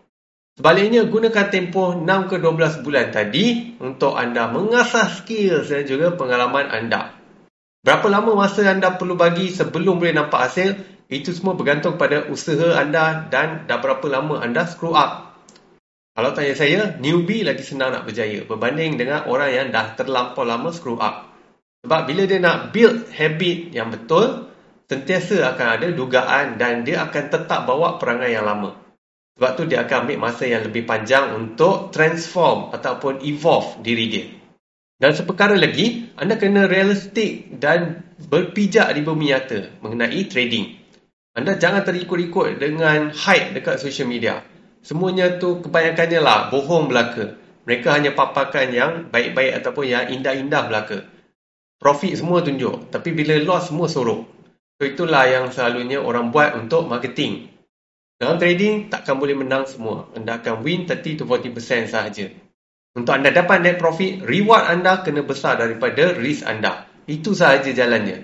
Sebaliknya, 0.55 1.03
gunakan 1.03 1.51
tempoh 1.51 1.99
6 1.99 2.31
ke 2.31 2.39
12 2.39 2.79
bulan 2.79 3.11
tadi 3.11 3.75
untuk 3.83 4.15
anda 4.15 4.47
mengasah 4.47 5.11
skills 5.11 5.67
dan 5.67 5.83
juga 5.83 6.15
pengalaman 6.15 6.71
anda. 6.71 7.11
Berapa 7.83 8.07
lama 8.07 8.39
masa 8.39 8.63
anda 8.63 8.95
perlu 8.95 9.19
bagi 9.19 9.51
sebelum 9.51 9.99
boleh 9.99 10.15
nampak 10.15 10.47
hasil, 10.47 10.79
itu 11.11 11.35
semua 11.35 11.59
bergantung 11.59 11.99
pada 11.99 12.31
usaha 12.31 12.79
anda 12.79 13.27
dan 13.27 13.67
dah 13.67 13.83
berapa 13.83 14.07
lama 14.07 14.39
anda 14.39 14.63
screw 14.63 14.95
up. 14.95 15.37
Kalau 16.15 16.31
tanya 16.31 16.55
saya, 16.55 16.95
newbie 17.03 17.43
lagi 17.43 17.61
senang 17.61 17.91
nak 17.91 18.07
berjaya 18.07 18.47
berbanding 18.47 18.95
dengan 18.95 19.27
orang 19.27 19.51
yang 19.51 19.67
dah 19.75 19.99
terlampau 19.99 20.47
lama 20.47 20.71
screw 20.71 20.95
up. 20.95 21.35
Sebab 21.83 22.07
bila 22.07 22.23
dia 22.23 22.39
nak 22.39 22.71
build 22.71 23.11
habit 23.11 23.75
yang 23.75 23.91
betul, 23.91 24.47
sentiasa 24.87 25.43
akan 25.51 25.67
ada 25.75 25.91
dugaan 25.91 26.55
dan 26.55 26.87
dia 26.87 27.03
akan 27.03 27.23
tetap 27.27 27.67
bawa 27.67 27.99
perangai 27.99 28.31
yang 28.31 28.47
lama. 28.47 28.84
Sebab 29.35 29.51
tu 29.59 29.63
dia 29.67 29.83
akan 29.83 30.07
ambil 30.07 30.31
masa 30.31 30.47
yang 30.47 30.63
lebih 30.63 30.87
panjang 30.87 31.35
untuk 31.35 31.91
transform 31.91 32.71
ataupun 32.71 33.19
evolve 33.19 33.83
diri 33.83 34.05
dia. 34.07 34.25
Dan 34.95 35.11
seperkara 35.11 35.59
lagi, 35.59 36.07
anda 36.15 36.39
kena 36.39 36.71
realistik 36.71 37.59
dan 37.59 37.99
berpijak 38.15 38.95
di 38.95 39.03
bumi 39.03 39.35
nyata 39.35 39.83
mengenai 39.83 40.23
trading. 40.31 40.79
Anda 41.35 41.59
jangan 41.59 41.83
terikut-ikut 41.83 42.63
dengan 42.63 43.11
hype 43.11 43.59
dekat 43.59 43.83
social 43.83 44.07
media. 44.07 44.39
Semuanya 44.79 45.35
tu 45.35 45.59
kebanyakannya 45.59 46.19
lah 46.23 46.47
bohong 46.47 46.87
belaka. 46.87 47.35
Mereka 47.67 47.91
hanya 47.91 48.15
paparkan 48.15 48.71
yang 48.71 48.91
baik-baik 49.11 49.59
ataupun 49.59 49.83
yang 49.83 50.07
indah-indah 50.15 50.63
belaka. 50.71 51.03
Profit 51.75 52.15
semua 52.15 52.39
tunjuk. 52.39 52.87
Tapi 52.87 53.11
bila 53.11 53.35
loss 53.43 53.67
semua 53.67 53.91
sorok. 53.91 54.23
So 54.79 54.87
itulah 54.87 55.27
yang 55.27 55.51
selalunya 55.51 55.99
orang 55.99 56.31
buat 56.31 56.55
untuk 56.55 56.87
marketing. 56.87 57.54
Dalam 58.15 58.39
trading, 58.39 58.87
takkan 58.87 59.19
boleh 59.19 59.35
menang 59.35 59.67
semua. 59.67 60.07
Anda 60.15 60.39
akan 60.39 60.63
win 60.63 60.87
30-40% 60.87 61.91
sahaja. 61.91 62.31
Untuk 62.95 63.11
anda 63.11 63.27
dapat 63.27 63.59
net 63.59 63.75
profit, 63.75 64.23
reward 64.23 64.71
anda 64.71 65.03
kena 65.03 65.19
besar 65.27 65.59
daripada 65.59 66.15
risk 66.15 66.47
anda. 66.47 66.87
Itu 67.11 67.35
sahaja 67.35 67.75
jalannya. 67.75 68.23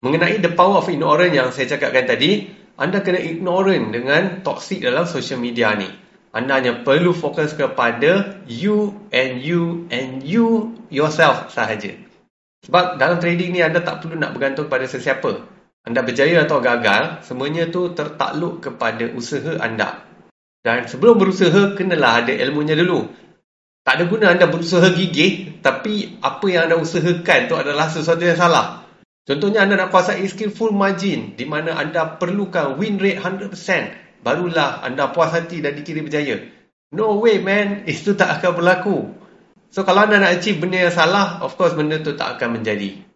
Mengenai 0.00 0.40
the 0.40 0.48
power 0.56 0.80
of 0.80 0.88
ignorance 0.88 1.36
yang 1.36 1.52
saya 1.52 1.76
cakapkan 1.76 2.08
tadi, 2.08 2.48
anda 2.80 3.04
kena 3.04 3.20
ignorant 3.20 3.92
dengan 3.92 4.40
toxic 4.40 4.80
dalam 4.80 5.04
social 5.04 5.36
media 5.36 5.76
ni. 5.76 5.92
Anda 6.32 6.64
hanya 6.64 6.80
perlu 6.80 7.12
fokus 7.12 7.52
kepada 7.52 8.40
you 8.48 8.96
and 9.12 9.44
you 9.44 9.84
and 9.92 10.24
you 10.24 10.72
yourself 10.88 11.52
sahaja. 11.52 11.92
Sebab 12.64 12.96
dalam 12.96 13.20
trading 13.20 13.52
ni 13.52 13.60
anda 13.60 13.84
tak 13.84 14.00
perlu 14.00 14.16
nak 14.16 14.32
bergantung 14.32 14.72
pada 14.72 14.88
sesiapa. 14.88 15.59
Anda 15.80 16.04
berjaya 16.04 16.44
atau 16.44 16.60
gagal, 16.60 17.24
semuanya 17.24 17.68
tu 17.72 17.96
tertakluk 17.96 18.60
kepada 18.60 19.08
usaha 19.16 19.56
anda. 19.64 20.04
Dan 20.60 20.84
sebelum 20.84 21.16
berusaha, 21.16 21.72
kenalah 21.72 22.24
ada 22.24 22.36
ilmunya 22.36 22.76
dulu. 22.76 23.08
Tak 23.80 23.96
ada 23.96 24.04
guna 24.04 24.26
anda 24.36 24.44
berusaha 24.44 24.92
gigih, 24.92 25.64
tapi 25.64 26.20
apa 26.20 26.44
yang 26.52 26.68
anda 26.68 26.76
usahakan 26.76 27.48
tu 27.48 27.56
adalah 27.56 27.88
sesuatu 27.88 28.20
yang 28.20 28.36
salah. 28.36 28.84
Contohnya 29.24 29.64
anda 29.64 29.80
nak 29.80 29.88
kuasai 29.88 30.28
skill 30.28 30.52
full 30.52 30.76
margin 30.76 31.32
di 31.32 31.48
mana 31.48 31.72
anda 31.80 32.20
perlukan 32.20 32.76
win 32.76 33.00
rate 33.00 33.20
100%, 33.24 34.20
barulah 34.20 34.84
anda 34.84 35.08
puas 35.08 35.32
hati 35.32 35.64
dan 35.64 35.80
dikira 35.80 36.04
berjaya. 36.04 36.44
No 36.92 37.16
way 37.24 37.40
man, 37.40 37.82
itu 37.90 38.12
tak 38.12 38.40
akan 38.40 38.60
berlaku. 38.60 38.96
So 39.72 39.86
kalau 39.86 40.04
anda 40.04 40.20
nak 40.20 40.42
achieve 40.42 40.60
benda 40.60 40.90
yang 40.90 40.92
salah, 40.92 41.40
of 41.40 41.56
course 41.56 41.72
benda 41.72 42.02
tu 42.04 42.12
tak 42.20 42.36
akan 42.36 42.60
menjadi. 42.60 43.09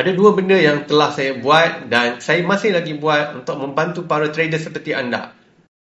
Ada 0.00 0.16
dua 0.16 0.32
benda 0.32 0.56
yang 0.56 0.88
telah 0.88 1.12
saya 1.12 1.36
buat 1.36 1.92
dan 1.92 2.24
saya 2.24 2.40
masih 2.40 2.72
lagi 2.72 2.96
buat 2.96 3.36
untuk 3.36 3.60
membantu 3.60 4.08
para 4.08 4.32
trader 4.32 4.56
seperti 4.56 4.96
anda. 4.96 5.36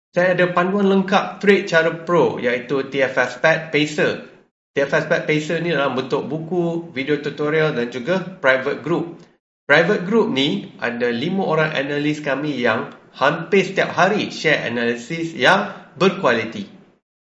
Saya 0.10 0.34
ada 0.34 0.49
panduan 0.58 0.89
lengkap 0.89 1.38
trade 1.38 1.69
cara 1.69 1.93
pro 2.01 2.41
iaitu 2.41 2.89
TFS 2.89 3.38
Pad 3.38 3.69
Pacer. 3.69 4.25
TFS 4.73 5.06
Pad 5.06 5.30
Pacer 5.30 5.62
ni 5.62 5.69
dalam 5.69 5.93
bentuk 5.93 6.25
buku, 6.25 6.89
video 6.97 7.21
tutorial 7.21 7.77
dan 7.77 7.93
juga 7.93 8.17
private 8.25 8.82
group. 8.82 9.21
Private 9.69 10.01
group 10.10 10.34
ni 10.34 10.73
ada 10.82 11.13
lima 11.13 11.45
orang 11.45 11.77
analis 11.77 12.17
kami 12.17 12.58
yang 12.58 12.89
hampir 13.13 13.69
setiap 13.69 13.93
hari 13.93 14.34
share 14.34 14.65
analisis 14.65 15.38
yang 15.38 15.93
berkualiti. 15.93 16.76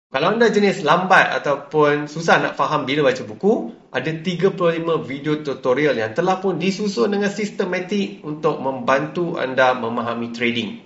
Kalau 0.08 0.32
anda 0.32 0.48
jenis 0.48 0.88
lambat 0.88 1.36
ataupun 1.36 2.08
susah 2.08 2.40
nak 2.40 2.56
faham 2.56 2.88
bila 2.88 3.12
baca 3.12 3.20
buku, 3.28 3.76
ada 3.92 4.08
35 4.08 4.56
video 5.04 5.44
tutorial 5.44 6.00
yang 6.00 6.16
telah 6.16 6.40
pun 6.40 6.56
disusun 6.56 7.12
dengan 7.12 7.28
sistematik 7.28 8.24
untuk 8.24 8.56
membantu 8.56 9.36
anda 9.36 9.76
memahami 9.76 10.32
trading. 10.32 10.80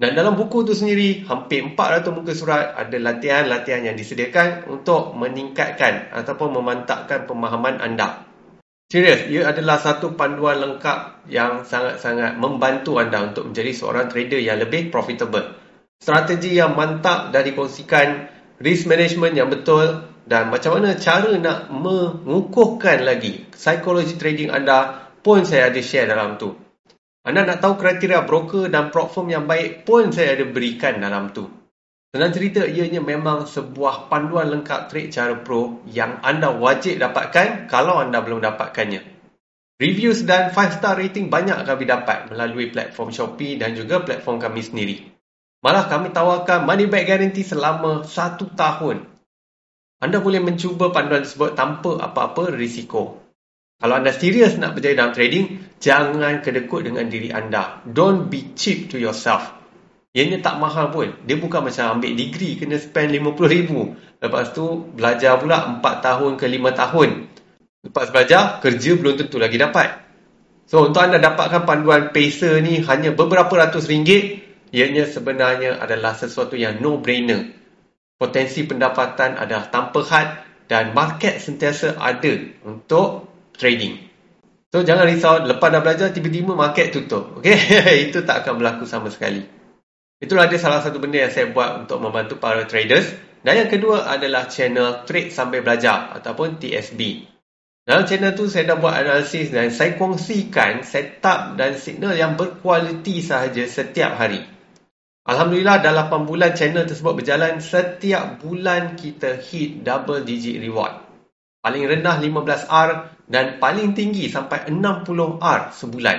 Dan 0.00 0.16
dalam 0.16 0.40
buku 0.40 0.64
itu 0.64 0.72
sendiri, 0.72 1.28
hampir 1.28 1.60
400 1.60 2.08
muka 2.16 2.32
surat 2.32 2.72
ada 2.72 2.96
latihan-latihan 2.96 3.84
yang 3.84 4.00
disediakan 4.00 4.64
untuk 4.72 5.12
meningkatkan 5.12 6.08
ataupun 6.16 6.56
memantapkan 6.56 7.28
pemahaman 7.28 7.84
anda. 7.84 8.24
Serius, 8.88 9.28
ia 9.28 9.44
adalah 9.44 9.76
satu 9.76 10.16
panduan 10.16 10.64
lengkap 10.64 11.28
yang 11.28 11.68
sangat-sangat 11.68 12.40
membantu 12.40 12.96
anda 12.96 13.28
untuk 13.28 13.44
menjadi 13.44 13.76
seorang 13.76 14.08
trader 14.08 14.40
yang 14.40 14.56
lebih 14.56 14.88
profitable. 14.88 15.52
Strategi 16.00 16.56
yang 16.56 16.72
mantap 16.72 17.28
dah 17.28 17.40
dikongsikan 17.44 18.33
risk 18.62 18.86
management 18.90 19.34
yang 19.34 19.50
betul 19.50 20.06
dan 20.24 20.48
macam 20.48 20.80
mana 20.80 20.96
cara 20.96 21.34
nak 21.36 21.68
mengukuhkan 21.68 23.04
lagi 23.04 23.44
psikologi 23.52 24.16
trading 24.16 24.50
anda 24.50 25.10
pun 25.24 25.48
saya 25.48 25.72
ada 25.72 25.80
share 25.80 26.08
dalam 26.08 26.36
tu. 26.36 26.52
Anda 27.24 27.48
nak 27.48 27.64
tahu 27.64 27.80
kriteria 27.80 28.28
broker 28.28 28.68
dan 28.68 28.92
prop 28.92 29.08
firm 29.08 29.32
yang 29.32 29.48
baik 29.48 29.88
pun 29.88 30.12
saya 30.12 30.36
ada 30.36 30.44
berikan 30.44 31.00
dalam 31.00 31.32
tu. 31.32 31.48
Senang 32.12 32.30
cerita, 32.30 32.62
ianya 32.62 33.02
memang 33.02 33.48
sebuah 33.48 34.06
panduan 34.12 34.46
lengkap 34.52 34.86
trade 34.92 35.10
cara 35.10 35.34
pro 35.40 35.82
yang 35.88 36.20
anda 36.22 36.52
wajib 36.52 37.00
dapatkan 37.00 37.66
kalau 37.66 37.98
anda 37.98 38.20
belum 38.22 38.44
dapatkannya. 38.44 39.02
Reviews 39.82 40.22
dan 40.22 40.54
5 40.54 40.78
star 40.78 40.94
rating 40.94 41.32
banyak 41.32 41.58
kami 41.66 41.88
dapat 41.88 42.30
melalui 42.30 42.70
platform 42.70 43.10
Shopee 43.10 43.58
dan 43.58 43.74
juga 43.74 44.04
platform 44.06 44.38
kami 44.38 44.62
sendiri. 44.62 45.13
Malah 45.64 45.88
kami 45.88 46.12
tawarkan 46.12 46.68
money 46.68 46.84
back 46.92 47.08
guarantee 47.08 47.40
selama 47.40 48.04
satu 48.04 48.52
tahun. 48.52 49.08
Anda 50.04 50.20
boleh 50.20 50.44
mencuba 50.44 50.92
panduan 50.92 51.24
tersebut 51.24 51.56
tanpa 51.56 51.96
apa-apa 52.04 52.52
risiko. 52.52 53.24
Kalau 53.80 53.96
anda 53.96 54.12
serius 54.12 54.60
nak 54.60 54.76
berjaya 54.76 55.00
dalam 55.00 55.16
trading, 55.16 55.64
jangan 55.80 56.44
kedekut 56.44 56.84
dengan 56.84 57.08
diri 57.08 57.32
anda. 57.32 57.80
Don't 57.88 58.28
be 58.28 58.52
cheap 58.52 58.92
to 58.92 59.00
yourself. 59.00 59.56
Ianya 60.12 60.44
tak 60.44 60.60
mahal 60.60 60.92
pun. 60.92 61.16
Dia 61.24 61.40
bukan 61.40 61.64
macam 61.64 61.96
ambil 61.96 62.12
degree 62.12 62.60
kena 62.60 62.76
spend 62.76 63.16
RM50,000. 63.16 63.72
Lepas 64.20 64.52
tu 64.52 64.84
belajar 64.92 65.40
pula 65.40 65.80
4 65.80 65.80
tahun 65.80 66.32
ke 66.36 66.44
5 66.44 66.80
tahun. 66.84 67.08
Lepas 67.88 68.06
belajar, 68.12 68.60
kerja 68.60 68.90
belum 69.00 69.16
tentu 69.16 69.40
lagi 69.40 69.56
dapat. 69.56 69.88
So 70.68 70.84
untuk 70.84 71.00
anda 71.00 71.16
dapatkan 71.16 71.64
panduan 71.64 72.12
pacer 72.12 72.60
ni 72.60 72.84
hanya 72.84 73.16
beberapa 73.16 73.52
ratus 73.52 73.88
ringgit, 73.88 74.43
ianya 74.74 75.06
sebenarnya 75.06 75.78
adalah 75.78 76.18
sesuatu 76.18 76.58
yang 76.58 76.82
no-brainer. 76.82 77.54
Potensi 78.18 78.66
pendapatan 78.66 79.38
adalah 79.38 79.70
tanpa 79.70 80.02
had 80.10 80.28
dan 80.66 80.90
market 80.90 81.38
sentiasa 81.38 81.94
ada 81.94 82.34
untuk 82.66 83.30
trading. 83.54 84.10
So 84.74 84.82
jangan 84.82 85.06
risau, 85.06 85.46
lepas 85.46 85.70
dah 85.70 85.78
belajar 85.78 86.10
tiba-tiba 86.10 86.58
market 86.58 86.90
tutup. 86.90 87.38
Okay? 87.38 87.54
Itu 88.10 88.26
tak 88.26 88.42
akan 88.42 88.58
berlaku 88.58 88.90
sama 88.90 89.06
sekali. 89.14 89.46
Itulah 90.18 90.50
dia 90.50 90.58
salah 90.58 90.82
satu 90.82 90.98
benda 90.98 91.22
yang 91.22 91.30
saya 91.30 91.54
buat 91.54 91.86
untuk 91.86 92.02
membantu 92.02 92.42
para 92.42 92.66
traders. 92.66 93.06
Dan 93.44 93.60
yang 93.60 93.70
kedua 93.70 94.08
adalah 94.08 94.48
channel 94.48 95.04
Trade 95.04 95.30
Sambil 95.30 95.60
Belajar 95.60 96.16
ataupun 96.16 96.56
TSB. 96.56 97.28
Dalam 97.84 98.08
channel 98.08 98.32
tu 98.32 98.48
saya 98.48 98.72
dah 98.72 98.80
buat 98.80 98.96
analisis 98.96 99.52
dan 99.52 99.68
saya 99.68 100.00
kongsikan 100.00 100.80
setup 100.80 101.60
dan 101.60 101.76
signal 101.76 102.16
yang 102.16 102.40
berkualiti 102.40 103.20
sahaja 103.20 103.68
setiap 103.68 104.16
hari. 104.16 104.53
Alhamdulillah 105.24 105.80
dalam 105.80 106.12
8 106.12 106.28
bulan 106.28 106.52
channel 106.52 106.84
tersebut 106.84 107.16
berjalan 107.16 107.56
setiap 107.56 108.44
bulan 108.44 108.92
kita 108.92 109.40
hit 109.40 109.80
double 109.80 110.20
digit 110.20 110.60
reward. 110.60 111.00
Paling 111.64 111.88
rendah 111.88 112.20
15R 112.20 112.88
dan 113.32 113.56
paling 113.56 113.96
tinggi 113.96 114.28
sampai 114.28 114.68
60R 114.68 115.72
sebulan. 115.72 116.18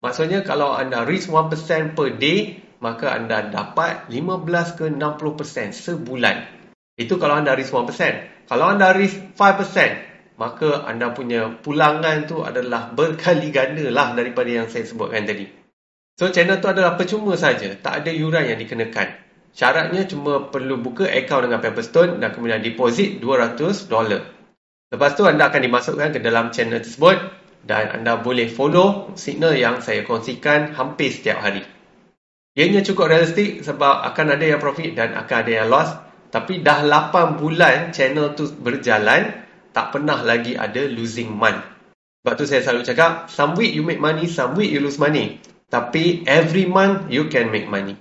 Maksudnya 0.00 0.40
kalau 0.40 0.72
anda 0.72 1.04
risk 1.04 1.28
1% 1.28 1.92
per 1.92 2.16
day, 2.16 2.64
maka 2.80 3.12
anda 3.12 3.44
dapat 3.44 4.08
15 4.08 4.80
ke 4.80 4.88
60% 4.88 5.76
sebulan. 5.76 6.36
Itu 6.96 7.20
kalau 7.20 7.44
anda 7.44 7.52
risk 7.52 7.76
1%. 7.76 8.48
Kalau 8.48 8.72
anda 8.72 8.96
risk 8.96 9.36
5%, 9.36 10.40
maka 10.40 10.88
anda 10.88 11.12
punya 11.12 11.60
pulangan 11.60 12.24
tu 12.24 12.40
adalah 12.40 12.88
berkali 12.96 13.52
ganda 13.52 13.84
lah 13.92 14.16
daripada 14.16 14.48
yang 14.48 14.72
saya 14.72 14.88
sebutkan 14.88 15.28
tadi. 15.28 15.59
So 16.20 16.28
channel 16.28 16.60
tu 16.60 16.68
adalah 16.68 17.00
percuma 17.00 17.32
saja, 17.32 17.72
tak 17.80 18.04
ada 18.04 18.12
yuran 18.12 18.44
yang 18.44 18.60
dikenakan. 18.60 19.16
Syaratnya 19.56 20.04
cuma 20.04 20.52
perlu 20.52 20.76
buka 20.76 21.08
akaun 21.08 21.48
dengan 21.48 21.64
Pepperstone 21.64 22.20
dan 22.20 22.36
kemudian 22.36 22.60
deposit 22.60 23.24
200 23.24 23.88
dolar. 23.88 24.28
Lepas 24.92 25.16
tu 25.16 25.24
anda 25.24 25.48
akan 25.48 25.64
dimasukkan 25.64 26.12
ke 26.12 26.20
dalam 26.20 26.52
channel 26.52 26.84
tersebut 26.84 27.16
dan 27.64 27.96
anda 27.96 28.20
boleh 28.20 28.52
follow 28.52 29.16
signal 29.16 29.56
yang 29.56 29.80
saya 29.80 30.04
kongsikan 30.04 30.76
hampir 30.76 31.08
setiap 31.08 31.40
hari. 31.40 31.64
Ianya 32.52 32.84
cukup 32.84 33.08
realistik 33.08 33.64
sebab 33.64 34.04
akan 34.12 34.36
ada 34.36 34.44
yang 34.44 34.60
profit 34.60 34.92
dan 34.92 35.16
akan 35.16 35.36
ada 35.40 35.52
yang 35.64 35.72
loss. 35.72 35.88
Tapi 36.28 36.60
dah 36.60 36.84
8 36.84 37.40
bulan 37.40 37.96
channel 37.96 38.36
tu 38.36 38.44
berjalan, 38.60 39.40
tak 39.72 39.96
pernah 39.96 40.20
lagi 40.20 40.52
ada 40.52 40.84
losing 40.84 41.32
month. 41.32 41.64
Sebab 42.20 42.32
tu 42.36 42.44
saya 42.44 42.60
selalu 42.60 42.84
cakap, 42.84 43.32
some 43.32 43.56
week 43.56 43.72
you 43.72 43.80
make 43.80 43.96
money, 43.96 44.28
some 44.28 44.52
week 44.52 44.68
you 44.68 44.84
lose 44.84 45.00
money. 45.00 45.40
Tapi 45.70 46.26
every 46.26 46.66
month 46.66 47.06
you 47.08 47.30
can 47.30 47.54
make 47.54 47.70
money. 47.70 47.94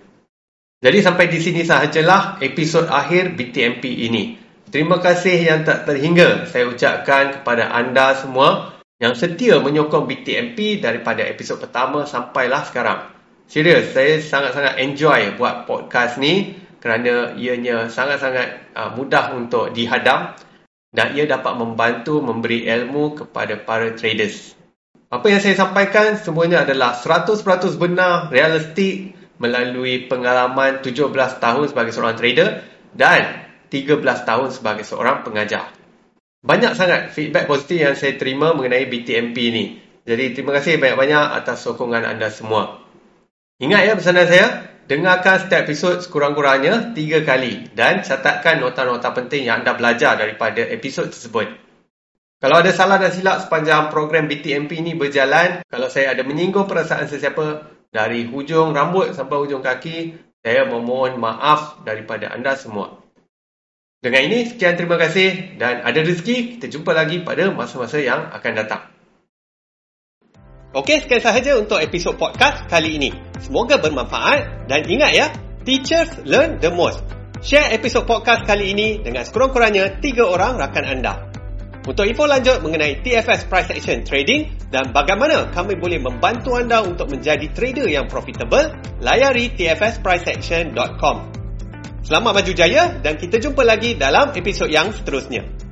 Jadi 0.80 1.06
sampai 1.06 1.30
di 1.30 1.38
sini 1.38 1.62
sahajalah 1.62 2.42
episod 2.42 2.90
akhir 2.90 3.38
BTMP 3.38 4.10
ini. 4.10 4.40
Terima 4.70 4.98
kasih 4.98 5.38
yang 5.38 5.62
tak 5.66 5.86
terhingga 5.86 6.50
saya 6.50 6.70
ucapkan 6.70 7.42
kepada 7.42 7.70
anda 7.74 8.18
semua 8.18 8.80
yang 9.00 9.14
setia 9.16 9.58
menyokong 9.64 10.06
BTMP 10.10 10.84
daripada 10.84 11.24
episod 11.26 11.62
pertama 11.62 12.04
sampailah 12.04 12.68
sekarang. 12.68 13.00
Serius, 13.50 13.98
saya 13.98 14.22
sangat-sangat 14.22 14.78
enjoy 14.78 15.34
buat 15.40 15.66
podcast 15.66 16.22
ni 16.22 16.54
kerana 16.80 17.34
ianya 17.34 17.90
sangat-sangat 17.90 18.78
uh, 18.78 18.94
mudah 18.94 19.34
untuk 19.34 19.74
dihadam 19.74 20.38
dan 20.94 21.14
ia 21.18 21.26
dapat 21.26 21.54
membantu 21.58 22.22
memberi 22.22 22.66
ilmu 22.66 23.18
kepada 23.26 23.58
para 23.62 23.94
traders. 23.94 24.59
Apa 25.10 25.26
yang 25.26 25.42
saya 25.42 25.58
sampaikan 25.58 26.22
semuanya 26.22 26.62
adalah 26.62 26.94
100% 26.94 27.42
benar, 27.82 28.30
realistik 28.30 29.18
melalui 29.42 30.06
pengalaman 30.06 30.86
17 30.86 31.10
tahun 31.42 31.66
sebagai 31.66 31.90
seorang 31.98 32.14
trader 32.14 32.62
dan 32.94 33.50
13 33.74 34.06
tahun 34.06 34.54
sebagai 34.54 34.86
seorang 34.86 35.26
pengajar. 35.26 35.74
Banyak 36.46 36.78
sangat 36.78 37.10
feedback 37.10 37.50
positif 37.50 37.82
yang 37.82 37.98
saya 37.98 38.22
terima 38.22 38.54
mengenai 38.54 38.86
BTMP 38.86 39.38
ini. 39.50 39.66
Jadi 40.06 40.38
terima 40.38 40.54
kasih 40.62 40.78
banyak-banyak 40.78 41.26
atas 41.42 41.66
sokongan 41.66 42.06
anda 42.06 42.30
semua. 42.30 42.78
Ingat 43.58 43.82
ya 43.90 43.94
pesanan 43.98 44.30
saya, 44.30 44.48
dengarkan 44.86 45.42
setiap 45.42 45.66
episod 45.66 46.06
sekurang-kurangnya 46.06 46.94
3 46.94 47.26
kali 47.26 47.74
dan 47.74 48.06
catatkan 48.06 48.62
nota-nota 48.62 49.10
penting 49.10 49.50
yang 49.50 49.66
anda 49.66 49.74
belajar 49.74 50.22
daripada 50.22 50.62
episod 50.70 51.10
tersebut. 51.10 51.69
Kalau 52.40 52.64
ada 52.64 52.72
salah 52.72 52.96
dan 53.04 53.12
silap 53.12 53.44
sepanjang 53.44 53.92
program 53.92 54.32
BTMP 54.32 54.80
ini 54.80 54.96
berjalan, 54.96 55.60
kalau 55.68 55.92
saya 55.92 56.16
ada 56.16 56.24
menyinggung 56.24 56.72
perasaan 56.72 57.12
sesiapa, 57.12 57.68
dari 57.92 58.32
hujung 58.32 58.72
rambut 58.72 59.12
sampai 59.12 59.44
hujung 59.44 59.60
kaki, 59.60 60.16
saya 60.40 60.64
memohon 60.64 61.20
maaf 61.20 61.84
daripada 61.84 62.32
anda 62.32 62.56
semua. 62.56 63.04
Dengan 64.00 64.32
ini, 64.32 64.48
sekian 64.48 64.80
terima 64.80 64.96
kasih 64.96 65.60
dan 65.60 65.84
ada 65.84 66.00
rezeki, 66.00 66.56
kita 66.56 66.72
jumpa 66.72 66.96
lagi 66.96 67.20
pada 67.28 67.52
masa-masa 67.52 68.00
yang 68.00 68.32
akan 68.32 68.52
datang. 68.56 68.88
Okey, 70.72 71.04
sekian 71.04 71.20
sahaja 71.20 71.60
untuk 71.60 71.84
episod 71.84 72.16
podcast 72.16 72.72
kali 72.72 73.04
ini. 73.04 73.12
Semoga 73.44 73.84
bermanfaat 73.84 74.72
dan 74.72 74.88
ingat 74.88 75.12
ya, 75.12 75.28
teachers 75.68 76.16
learn 76.24 76.56
the 76.64 76.72
most. 76.72 77.04
Share 77.44 77.76
episod 77.76 78.08
podcast 78.08 78.48
kali 78.48 78.72
ini 78.72 79.04
dengan 79.04 79.28
sekurang-kurangnya 79.28 80.00
tiga 80.00 80.24
orang 80.24 80.56
rakan 80.56 80.88
anda. 80.88 81.29
Untuk 81.88 82.04
info 82.04 82.28
lanjut 82.28 82.60
mengenai 82.60 83.00
TFS 83.00 83.48
Price 83.48 83.72
Action 83.72 84.04
Trading 84.04 84.68
dan 84.68 84.92
bagaimana 84.92 85.48
kami 85.56 85.80
boleh 85.80 86.04
membantu 86.04 86.60
anda 86.60 86.84
untuk 86.84 87.08
menjadi 87.08 87.48
trader 87.56 87.88
yang 87.88 88.12
profitable, 88.12 88.76
layari 89.00 89.56
tfspriceaction.com. 89.56 91.16
Selamat 92.04 92.32
maju 92.42 92.52
jaya 92.52 93.00
dan 93.00 93.16
kita 93.16 93.40
jumpa 93.40 93.64
lagi 93.64 93.96
dalam 93.96 94.36
episod 94.36 94.68
yang 94.68 94.92
seterusnya. 94.92 95.69